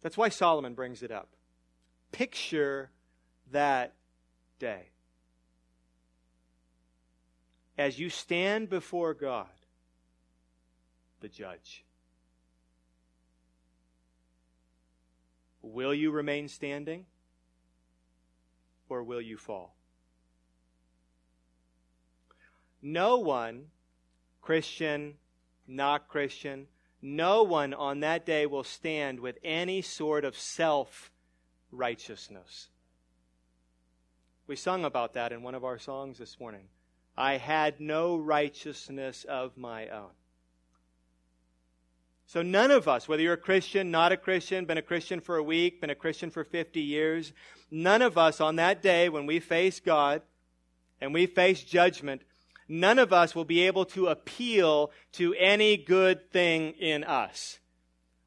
[0.02, 1.28] That's why Solomon brings it up.
[2.10, 2.90] Picture
[3.52, 3.94] that
[4.58, 4.88] day.
[7.78, 9.46] As you stand before God,
[11.24, 11.82] the judge.
[15.62, 17.06] Will you remain standing
[18.90, 19.74] or will you fall?
[22.82, 23.68] No one,
[24.42, 25.14] Christian,
[25.66, 26.66] not Christian,
[27.00, 31.10] no one on that day will stand with any sort of self
[31.72, 32.68] righteousness.
[34.46, 36.68] We sung about that in one of our songs this morning.
[37.16, 40.10] I had no righteousness of my own.
[42.26, 45.36] So none of us, whether you're a Christian, not a Christian, been a Christian for
[45.36, 47.32] a week, been a Christian for 50 years,
[47.70, 50.22] none of us on that day when we face God
[51.00, 52.22] and we face judgment,
[52.68, 57.58] none of us will be able to appeal to any good thing in us.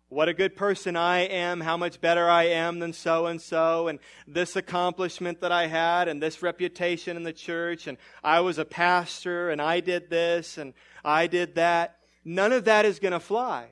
[0.10, 3.90] What a good person I am, how much better I am than so and so,
[3.90, 8.58] and this accomplishment that I had, and this reputation in the church, and I was
[8.58, 10.74] a pastor, and I did this, and
[11.04, 11.98] I did that.
[12.24, 13.72] None of that is going to fly.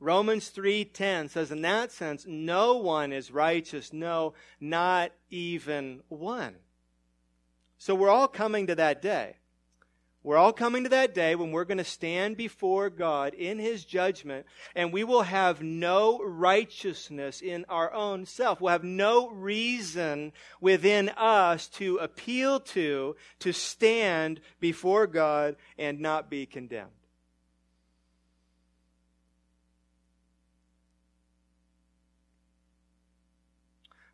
[0.00, 6.56] Romans 3:10 says in that sense no one is righteous no not even one.
[7.78, 9.36] So we're all coming to that day.
[10.24, 13.84] We're all coming to that day when we're going to stand before God in His
[13.84, 18.60] judgment, and we will have no righteousness in our own self.
[18.60, 26.28] We'll have no reason within us to appeal to, to stand before God and not
[26.28, 26.97] be condemned.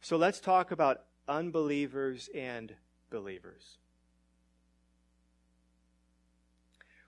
[0.04, 2.74] So let's talk about unbelievers and
[3.08, 3.78] believers.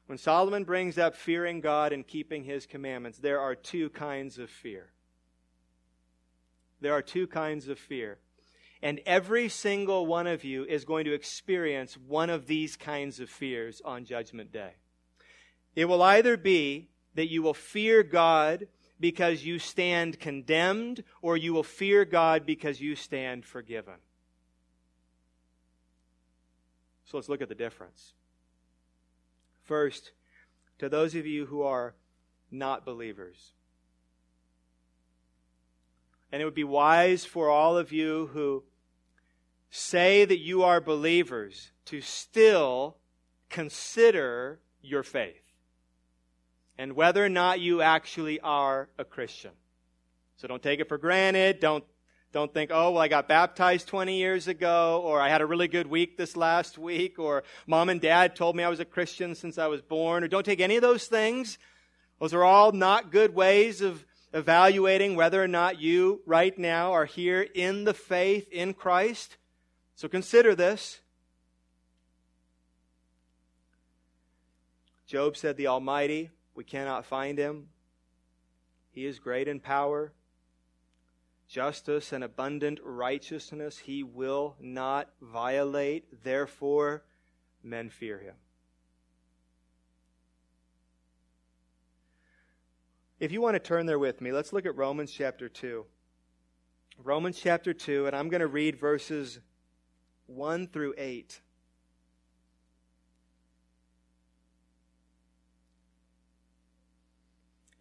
[0.06, 4.48] When Solomon brings up fearing God and keeping his commandments, there are two kinds of
[4.48, 4.92] fear.
[6.80, 8.16] There are two kinds of fear.
[8.80, 13.28] And every single one of you is going to experience one of these kinds of
[13.28, 14.72] fears on Judgment Day.
[15.74, 18.68] It will either be that you will fear God
[18.98, 23.94] because you stand condemned, or you will fear God because you stand forgiven.
[27.04, 28.14] So let's look at the difference.
[29.62, 30.12] First,
[30.78, 31.94] to those of you who are
[32.50, 33.52] not believers.
[36.32, 38.64] And it would be wise for all of you who
[39.70, 42.96] say that you are believers to still
[43.48, 45.45] consider your faith
[46.78, 49.52] and whether or not you actually are a Christian.
[50.36, 51.60] So don't take it for granted.
[51.60, 51.84] Don't
[52.32, 55.68] don't think, oh, well, I got baptized 20 years ago, or I had a really
[55.68, 59.34] good week this last week, or mom and dad told me I was a Christian
[59.34, 61.56] since I was born, or don't take any of those things.
[62.20, 64.04] Those are all not good ways of
[64.34, 69.38] evaluating whether or not you right now are here in the faith in Christ.
[69.94, 71.00] So consider this.
[75.06, 77.68] Job said, The Almighty, we cannot find him.
[78.90, 80.12] He is great in power
[81.48, 86.24] justice and abundant righteousness he will not violate.
[86.24, 87.04] Therefore,
[87.62, 88.34] men fear him.
[93.18, 95.86] If you want to turn there with me, let's look at Romans chapter 2.
[97.02, 99.40] Romans chapter 2, and I'm going to read verses
[100.26, 101.40] 1 through 8.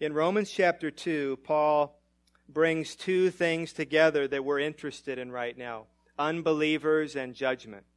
[0.06, 2.00] In Romans chapter 2, Paul
[2.48, 5.88] brings two things together that we're interested in right now
[6.20, 7.88] unbelievers and judgment.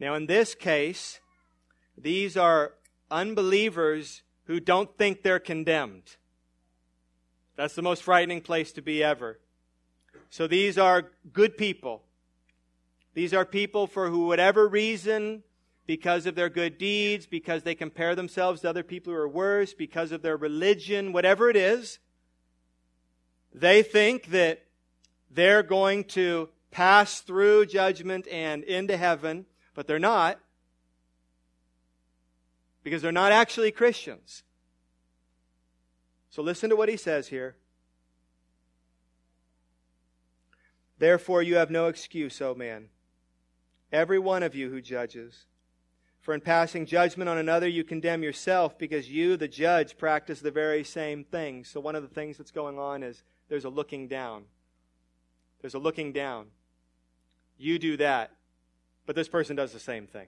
[0.00, 1.20] Now, in this case,
[1.94, 2.72] these are
[3.10, 6.16] unbelievers who don't think they're condemned.
[7.54, 9.40] That's the most frightening place to be ever.
[10.30, 12.02] So these are good people.
[13.12, 15.42] These are people for who, whatever reason,
[15.88, 19.72] because of their good deeds, because they compare themselves to other people who are worse,
[19.72, 21.98] because of their religion, whatever it is,
[23.54, 24.66] they think that
[25.30, 30.38] they're going to pass through judgment and into heaven, but they're not
[32.84, 34.42] because they're not actually Christians.
[36.28, 37.56] So listen to what he says here.
[40.98, 42.88] Therefore, you have no excuse, O man,
[43.90, 45.46] every one of you who judges.
[46.28, 50.50] For in passing judgment on another, you condemn yourself because you, the judge, practice the
[50.50, 51.64] very same thing.
[51.64, 54.44] So, one of the things that's going on is there's a looking down.
[55.62, 56.48] There's a looking down.
[57.56, 58.32] You do that,
[59.06, 60.26] but this person does the same thing.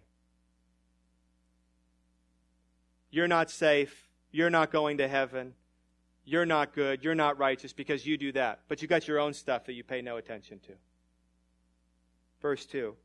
[3.10, 4.08] You're not safe.
[4.32, 5.52] You're not going to heaven.
[6.24, 7.04] You're not good.
[7.04, 8.60] You're not righteous because you do that.
[8.68, 10.72] But you got your own stuff that you pay no attention to.
[12.40, 12.96] Verse 2.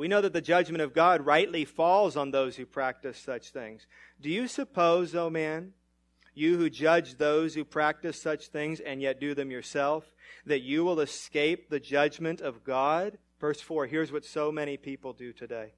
[0.00, 3.86] We know that the judgment of God rightly falls on those who practice such things.
[4.18, 5.74] Do you suppose, O oh man,
[6.32, 10.14] you who judge those who practice such things and yet do them yourself,
[10.46, 13.18] that you will escape the judgment of God?
[13.42, 15.74] Verse 4 here's what so many people do today.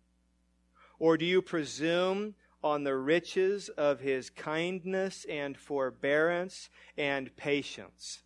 [1.01, 8.23] Or do you presume on the riches of his kindness and forbearance and patience?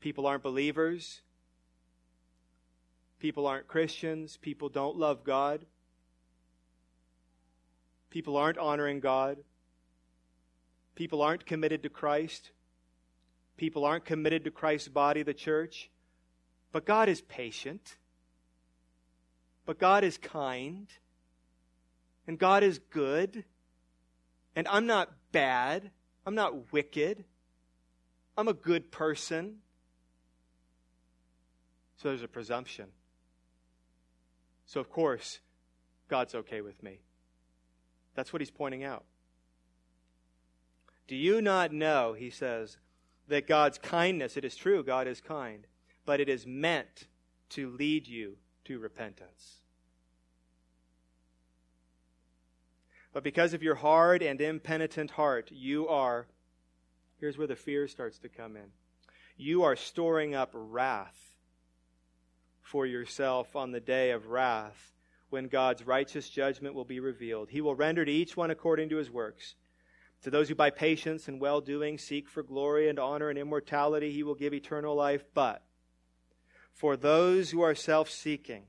[0.00, 1.20] People aren't believers.
[3.26, 4.36] People aren't Christians.
[4.36, 5.66] People don't love God.
[8.08, 9.38] People aren't honoring God.
[10.94, 12.52] People aren't committed to Christ.
[13.56, 15.90] People aren't committed to Christ's body, the church.
[16.70, 17.96] But God is patient.
[19.64, 20.86] But God is kind.
[22.28, 23.42] And God is good.
[24.54, 25.90] And I'm not bad.
[26.24, 27.24] I'm not wicked.
[28.38, 29.56] I'm a good person.
[31.96, 32.86] So there's a presumption.
[34.66, 35.40] So, of course,
[36.08, 37.00] God's okay with me.
[38.14, 39.04] That's what he's pointing out.
[41.06, 42.78] Do you not know, he says,
[43.28, 45.66] that God's kindness, it is true, God is kind,
[46.04, 47.06] but it is meant
[47.50, 49.60] to lead you to repentance.
[53.12, 56.26] But because of your hard and impenitent heart, you are,
[57.18, 58.72] here's where the fear starts to come in.
[59.36, 61.35] You are storing up wrath
[62.66, 64.92] for yourself on the day of wrath
[65.30, 67.50] when God's righteous judgment will be revealed.
[67.50, 69.54] He will render to each one according to his works.
[70.22, 74.10] To those who by patience and well doing seek for glory and honor and immortality,
[74.12, 75.24] he will give eternal life.
[75.32, 75.62] But
[76.72, 78.64] for those who are self seeking,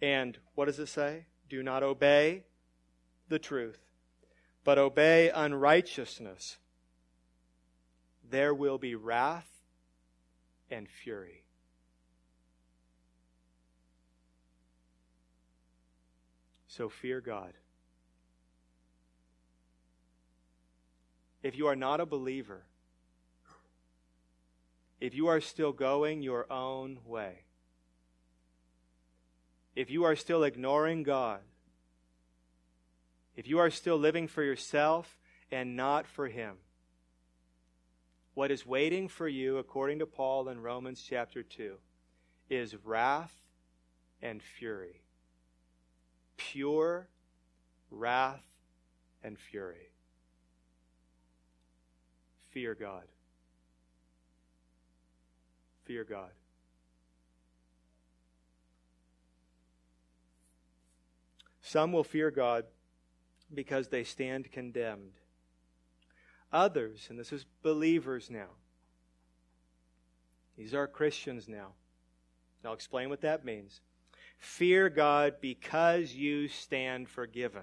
[0.00, 1.26] and what does it say?
[1.48, 2.44] Do not obey
[3.28, 3.80] the truth,
[4.62, 6.58] but obey unrighteousness,
[8.28, 9.50] there will be wrath
[10.70, 11.44] and fury.
[16.70, 17.52] So fear God.
[21.42, 22.62] If you are not a believer,
[25.00, 27.40] if you are still going your own way,
[29.74, 31.40] if you are still ignoring God,
[33.34, 35.18] if you are still living for yourself
[35.50, 36.54] and not for Him,
[38.34, 41.74] what is waiting for you, according to Paul in Romans chapter 2,
[42.48, 43.34] is wrath
[44.22, 45.02] and fury.
[46.40, 47.08] Pure
[47.90, 48.42] wrath
[49.22, 49.90] and fury.
[52.50, 53.04] Fear God.
[55.84, 56.30] Fear God.
[61.60, 62.64] Some will fear God
[63.52, 65.12] because they stand condemned.
[66.52, 68.48] Others, and this is believers now,
[70.56, 71.74] these are Christians now.
[72.64, 73.80] I'll explain what that means.
[74.40, 77.62] Fear God because you stand forgiven.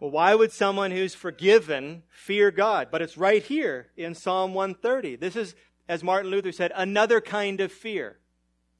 [0.00, 2.88] Well, why would someone who's forgiven fear God?
[2.90, 5.16] But it's right here in Psalm 130.
[5.16, 5.54] This is,
[5.88, 8.18] as Martin Luther said, another kind of fear.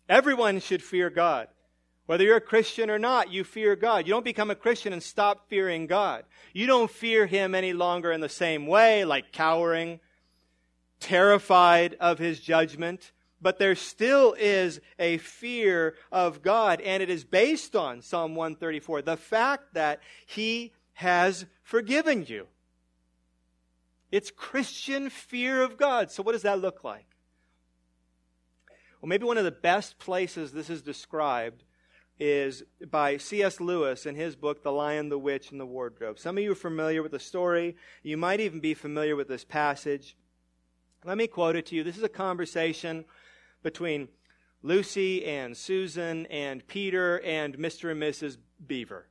[0.09, 1.47] Everyone should fear God.
[2.07, 4.07] Whether you're a Christian or not, you fear God.
[4.07, 6.25] You don't become a Christian and stop fearing God.
[6.53, 10.01] You don't fear Him any longer in the same way, like cowering,
[10.99, 13.13] terrified of His judgment.
[13.43, 19.03] But there still is a fear of God, and it is based on Psalm 134
[19.03, 22.47] the fact that He has forgiven you.
[24.13, 26.11] It's Christian fear of God.
[26.11, 27.07] So, what does that look like?
[29.01, 31.65] Well, maybe one of the best places this is described
[32.21, 33.59] is by C.S.
[33.59, 36.21] Lewis in his book, The Lion, the Witch, and the Wardrobe.
[36.21, 37.75] Some of you are familiar with the story.
[38.05, 40.15] You might even be familiar with this passage.
[41.05, 41.83] Let me quote it to you.
[41.83, 43.07] This is a conversation
[43.63, 44.09] between
[44.63, 47.91] Lucy and Susan and Peter and Mr.
[47.91, 48.39] and Mrs.
[48.65, 49.07] Beaver.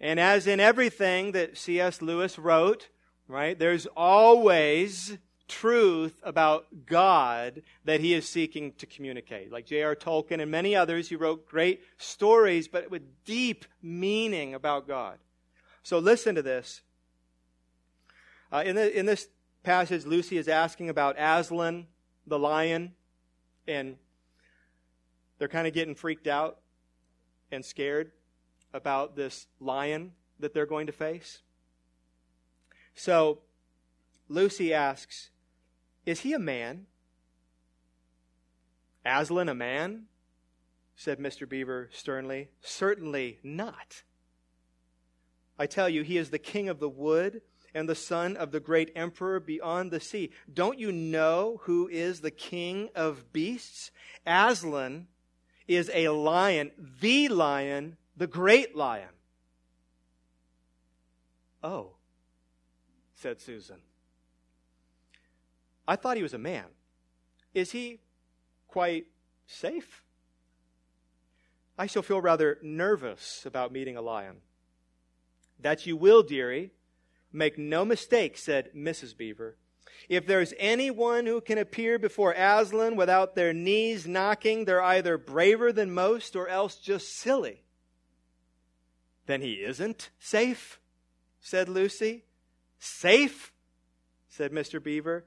[0.00, 2.00] And as in everything that C.S.
[2.00, 2.88] Lewis wrote,
[3.26, 9.50] right, there's always truth about God that he is seeking to communicate.
[9.50, 9.96] Like J.R.
[9.96, 15.18] Tolkien and many others he wrote great stories, but with deep meaning about God.
[15.82, 16.82] So listen to this.
[18.52, 19.28] Uh, in, the, in this
[19.62, 21.86] passage, Lucy is asking about Aslan,
[22.26, 22.92] the lion,
[23.66, 23.96] and
[25.38, 26.58] they're kind of getting freaked out
[27.50, 28.12] and scared
[28.72, 31.42] about this lion that they're going to face.
[32.94, 33.40] So
[34.28, 35.30] Lucy asks,
[36.04, 36.86] is he a man?
[39.04, 40.04] Aslan a man?
[40.96, 41.48] said Mr.
[41.48, 42.48] Beaver sternly.
[42.60, 44.02] Certainly not.
[45.56, 47.40] I tell you, he is the king of the wood
[47.74, 50.30] and the son of the great emperor beyond the sea.
[50.52, 53.90] Don't you know who is the king of beasts?
[54.26, 55.08] Aslan
[55.66, 59.10] is a lion, the lion, the great lion.
[61.62, 61.92] Oh,
[63.14, 63.80] said Susan.
[65.86, 66.66] I thought he was a man.
[67.54, 68.00] Is he
[68.68, 69.06] quite
[69.46, 70.02] safe?
[71.78, 74.36] I shall feel rather nervous about meeting a lion.
[75.60, 76.72] That you will, dearie.
[77.32, 79.16] Make no mistake, said Mrs.
[79.16, 79.56] Beaver.
[80.08, 85.72] If there's anyone who can appear before Aslan without their knees knocking, they're either braver
[85.72, 87.62] than most or else just silly.
[89.26, 90.80] Then he isn't safe,
[91.40, 92.24] said Lucy.
[92.78, 93.52] Safe?
[94.28, 94.82] said Mr.
[94.82, 95.26] Beaver.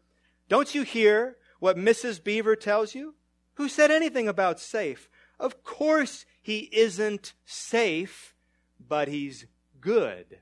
[0.49, 2.23] Don't you hear what Mrs.
[2.23, 3.13] Beaver tells you?
[3.55, 5.09] Who said anything about safe?
[5.39, 8.33] Of course he isn't safe,
[8.79, 9.45] but he's
[9.79, 10.39] good.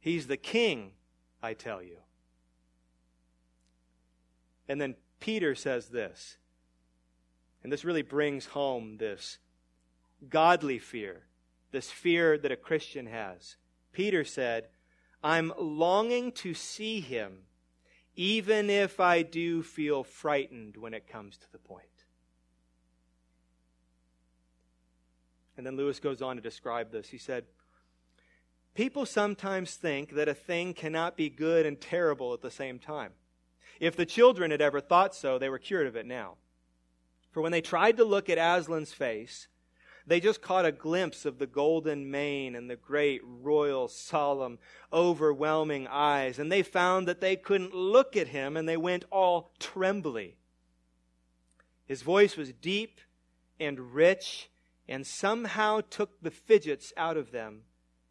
[0.00, 0.92] He's the king,
[1.42, 1.98] I tell you.
[4.68, 6.38] And then Peter says this,
[7.62, 9.38] and this really brings home this
[10.28, 11.22] godly fear,
[11.70, 13.56] this fear that a Christian has.
[13.92, 14.68] Peter said,
[15.22, 17.44] I'm longing to see him
[18.16, 21.86] even if I do feel frightened when it comes to the point.
[25.56, 27.08] And then Lewis goes on to describe this.
[27.08, 27.44] He said,
[28.74, 33.12] People sometimes think that a thing cannot be good and terrible at the same time.
[33.80, 36.36] If the children had ever thought so, they were cured of it now.
[37.30, 39.48] For when they tried to look at Aslan's face,
[40.06, 44.58] they just caught a glimpse of the golden mane and the great, royal, solemn,
[44.92, 49.52] overwhelming eyes, and they found that they couldn't look at him, and they went all
[49.58, 50.36] trembly.
[51.86, 53.00] His voice was deep
[53.58, 54.50] and rich,
[54.88, 57.62] and somehow took the fidgets out of them,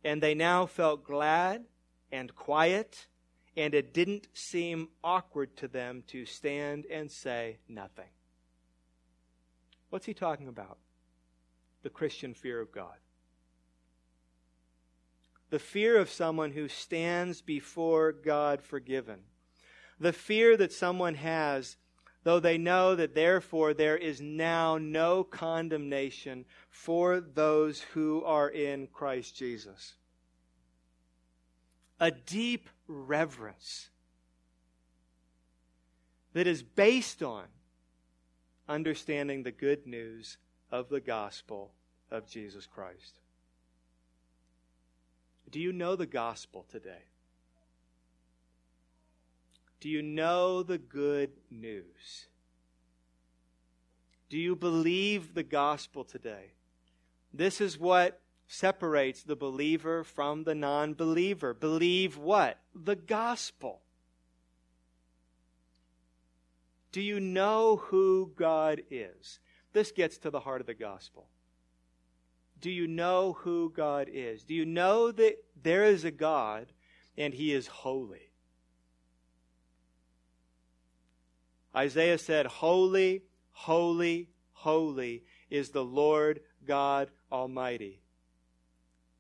[0.03, 1.65] and they now felt glad
[2.11, 3.07] and quiet,
[3.55, 8.09] and it didn't seem awkward to them to stand and say nothing.
[9.89, 10.77] What's he talking about?
[11.83, 12.95] The Christian fear of God.
[15.49, 19.19] The fear of someone who stands before God forgiven.
[19.99, 21.75] The fear that someone has,
[22.30, 28.86] though they know that therefore there is now no condemnation for those who are in
[28.86, 29.95] Christ Jesus.
[31.99, 33.89] A deep reverence
[36.34, 37.45] that is based on
[38.67, 40.38] understanding the good news
[40.71, 41.71] of the gospel
[42.11, 43.17] of Jesus Christ.
[45.49, 47.09] Do you know the gospel today?
[49.80, 52.27] Do you know the good news?
[54.30, 56.51] Do you believe the gospel today?
[57.34, 61.53] This is what separates the believer from the non believer.
[61.53, 62.59] Believe what?
[62.75, 63.82] The gospel.
[66.91, 69.39] Do you know who God is?
[69.73, 71.27] This gets to the heart of the gospel.
[72.59, 74.43] Do you know who God is?
[74.43, 76.73] Do you know that there is a God
[77.17, 78.28] and he is holy?
[81.76, 88.01] Isaiah said, Holy, holy, holy is the Lord God Almighty.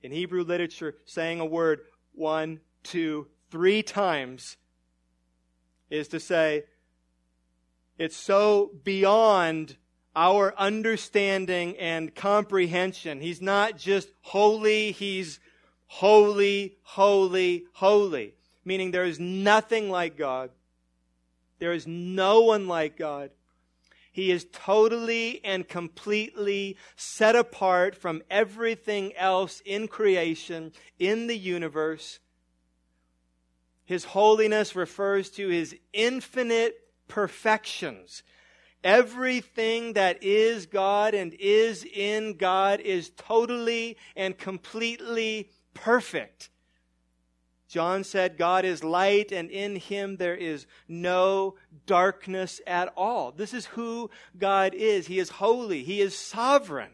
[0.01, 1.81] In Hebrew literature, saying a word
[2.13, 4.57] one, two, three times
[5.89, 6.63] is to say,
[7.97, 9.75] it's so beyond
[10.15, 13.19] our understanding and comprehension.
[13.19, 15.39] He's not just holy, he's
[15.87, 18.35] holy, holy, holy.
[18.63, 20.51] Meaning there is nothing like God.
[21.59, 23.31] There is no one like God.
[24.11, 32.19] He is totally and completely set apart from everything else in creation, in the universe.
[33.85, 36.75] His holiness refers to his infinite
[37.07, 38.23] perfections.
[38.83, 46.49] Everything that is God and is in God is totally and completely perfect.
[47.69, 51.53] John said, God is light, and in him there is no
[51.85, 53.31] darkness at all.
[53.31, 55.05] This is who God is.
[55.05, 56.89] He is holy, He is sovereign.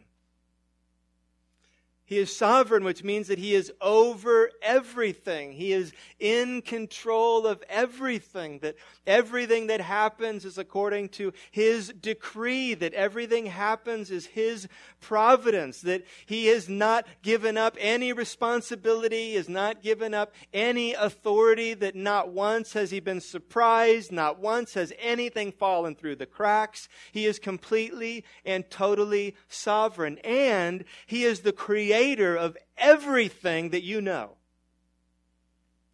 [2.08, 5.52] He is sovereign, which means that He is over everything.
[5.52, 8.60] He is in control of everything.
[8.60, 8.76] That
[9.08, 12.74] everything that happens is according to His decree.
[12.74, 14.68] That everything happens is His
[15.00, 15.80] providence.
[15.80, 21.74] That He has not given up any responsibility, has not given up any authority.
[21.74, 26.88] That not once has He been surprised, not once has anything fallen through the cracks.
[27.10, 30.18] He is completely and totally sovereign.
[30.18, 34.32] And He is the creator creator of everything that you know.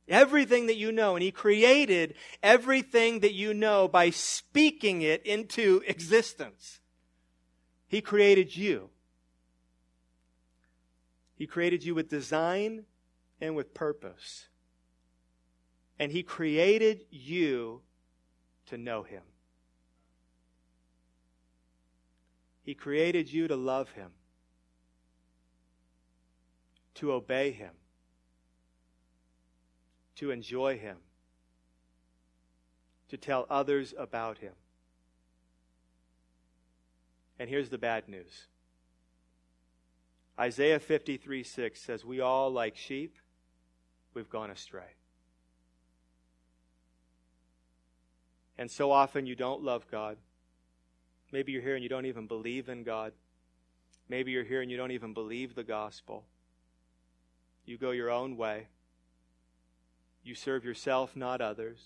[0.09, 1.15] Everything that you know.
[1.15, 6.81] And He created everything that you know by speaking it into existence.
[7.87, 8.91] He created you.
[11.37, 12.85] He created you with design
[13.41, 14.49] and with purpose.
[16.01, 17.83] And He created you
[18.67, 19.23] to know Him.
[22.65, 24.11] He created you to love Him
[26.95, 27.73] to obey Him,
[30.17, 30.99] to enjoy Him,
[33.09, 34.53] to tell others about Him.
[37.39, 38.47] And here's the bad news
[40.39, 43.17] Isaiah 53 6 says, We all, like sheep,
[44.15, 44.97] we've gone astray.
[48.59, 50.19] And so often you don't love God.
[51.33, 53.13] Maybe you're here and you don't even believe in God.
[54.09, 56.25] Maybe you're here and you don't even believe the gospel.
[57.65, 58.69] You go your own way.
[60.25, 61.79] You serve yourself, not others.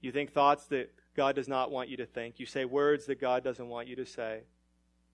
[0.00, 2.38] You think thoughts that God does not want you to think.
[2.38, 4.42] You say words that God doesn't want you to say.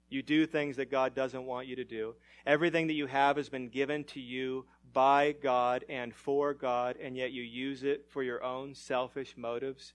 [0.09, 2.15] You do things that God doesn't want you to do.
[2.45, 7.17] Everything that you have has been given to you by God and for God, and
[7.17, 9.95] yet you use it for your own selfish motives?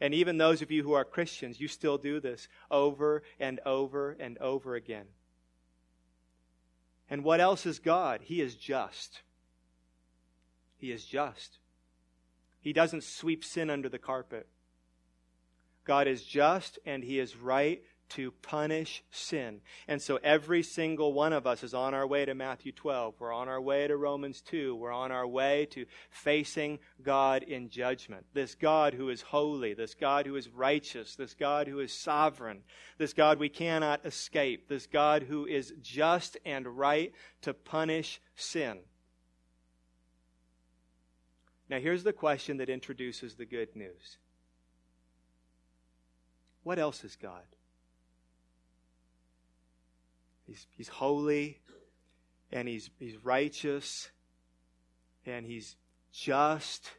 [0.00, 4.16] And even those of you who are Christians, you still do this over and over
[4.18, 5.06] and over again.
[7.12, 8.22] And what else is God?
[8.22, 9.20] He is just.
[10.78, 11.58] He is just.
[12.58, 14.48] He doesn't sweep sin under the carpet.
[15.84, 17.82] God is just and He is right
[18.14, 19.60] to punish sin.
[19.88, 23.14] And so every single one of us is on our way to Matthew 12.
[23.18, 24.74] We're on our way to Romans 2.
[24.74, 28.26] We're on our way to facing God in judgment.
[28.34, 32.60] This God who is holy, this God who is righteous, this God who is sovereign,
[32.98, 38.80] this God we cannot escape, this God who is just and right to punish sin.
[41.70, 44.18] Now, here's the question that introduces the good news
[46.62, 47.44] What else is God?
[50.52, 51.62] He's, he's holy
[52.52, 54.10] and he's, he's righteous
[55.24, 55.76] and he's
[56.12, 56.90] just.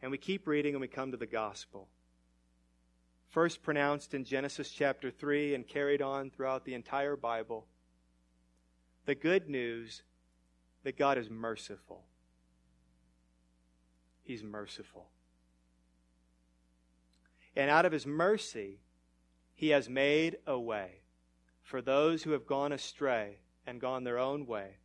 [0.00, 1.88] And we keep reading and we come to the gospel.
[3.30, 7.66] First pronounced in Genesis chapter 3 and carried on throughout the entire Bible.
[9.04, 10.04] The good news
[10.84, 12.04] that God is merciful.
[14.22, 15.08] He's merciful.
[17.56, 18.78] And out of his mercy,
[19.54, 21.00] he has made a way
[21.62, 24.76] for those who have gone astray and gone their own way.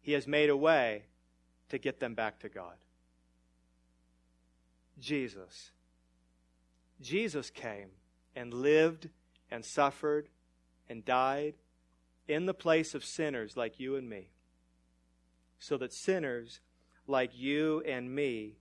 [0.00, 1.04] He has made a way
[1.68, 2.76] to get them back to God.
[4.98, 5.70] Jesus.
[7.00, 7.90] Jesus came
[8.34, 9.08] and lived
[9.50, 10.28] and suffered
[10.88, 11.54] and died
[12.26, 14.30] in the place of sinners like you and me,
[15.58, 16.60] so that sinners
[17.06, 18.56] like you and me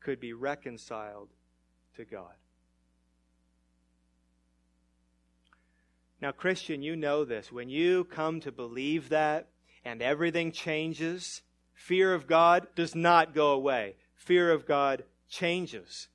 [0.00, 1.28] could be reconciled
[1.96, 2.34] to God.
[6.20, 7.52] Now, Christian, you know this.
[7.52, 9.48] When you come to believe that
[9.84, 11.42] and everything changes,
[11.74, 13.94] fear of God does not go away.
[14.16, 16.08] Fear of God changes.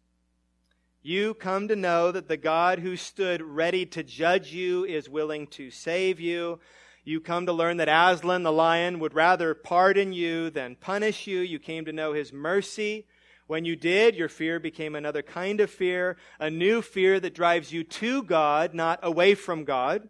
[1.02, 5.48] You come to know that the God who stood ready to judge you is willing
[5.48, 6.60] to save you.
[7.06, 11.40] You come to learn that Aslan the lion would rather pardon you than punish you.
[11.40, 13.06] You came to know his mercy
[13.54, 17.72] when you did, your fear became another kind of fear, a new fear that drives
[17.72, 20.10] you to God, not away from God.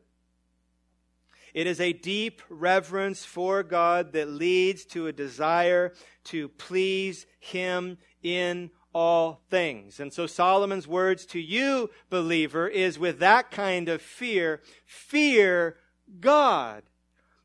[1.54, 5.92] It is a deep reverence for God that leads to a desire
[6.24, 10.00] to please Him in all things.
[10.00, 15.76] And so Solomon's words to you, believer, is with that kind of fear, fear
[16.22, 16.84] God.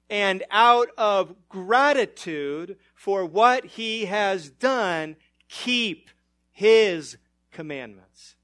[0.09, 5.17] And out of gratitude for what He has done,
[5.49, 6.11] keep
[6.51, 7.17] his
[7.51, 8.37] commandments.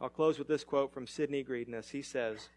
[0.00, 1.90] I'll close with this quote from Sidney Greidanus.
[1.90, 2.48] He says,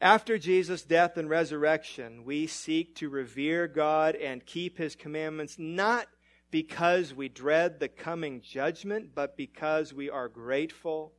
[0.00, 6.06] After Jesus' death and resurrection, we seek to revere God and keep his commandments not
[6.50, 11.12] because we dread the coming judgment, but because we are grateful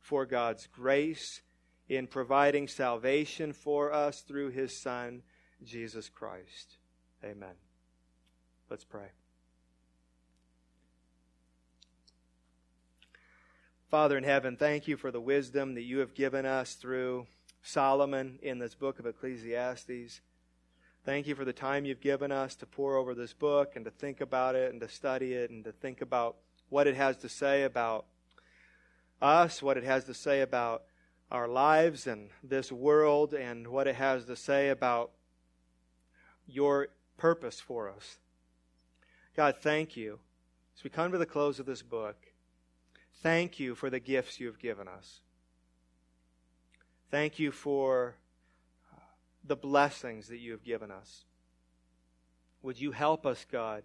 [0.00, 1.42] for God's grace
[1.88, 5.22] in providing salvation for us through his Son,
[5.64, 6.78] Jesus Christ.
[7.24, 7.61] Amen.
[8.72, 9.08] Let's pray.
[13.90, 17.26] Father in heaven, thank you for the wisdom that you have given us through
[17.62, 20.22] Solomon in this book of Ecclesiastes.
[21.04, 23.90] Thank you for the time you've given us to pour over this book and to
[23.90, 26.36] think about it and to study it and to think about
[26.70, 28.06] what it has to say about
[29.20, 30.84] us, what it has to say about
[31.30, 35.10] our lives and this world, and what it has to say about
[36.46, 38.16] your purpose for us.
[39.34, 40.18] God, thank you.
[40.76, 42.16] As we come to the close of this book,
[43.22, 45.20] thank you for the gifts you have given us.
[47.10, 48.16] Thank you for
[48.92, 49.00] uh,
[49.44, 51.24] the blessings that you have given us.
[52.62, 53.84] Would you help us, God,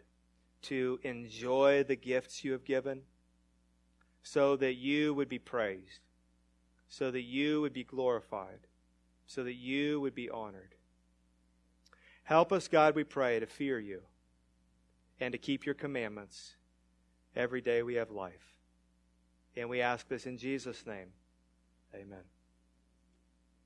[0.63, 3.01] to enjoy the gifts you have given
[4.23, 6.01] so that you would be praised,
[6.89, 8.67] so that you would be glorified,
[9.25, 10.75] so that you would be honored?
[12.23, 14.01] Help us, God, we pray, to fear you
[15.19, 16.55] and to keep your commandments
[17.35, 18.55] every day we have life.
[19.55, 21.07] And we ask this in Jesus' name.
[21.95, 22.36] Amen.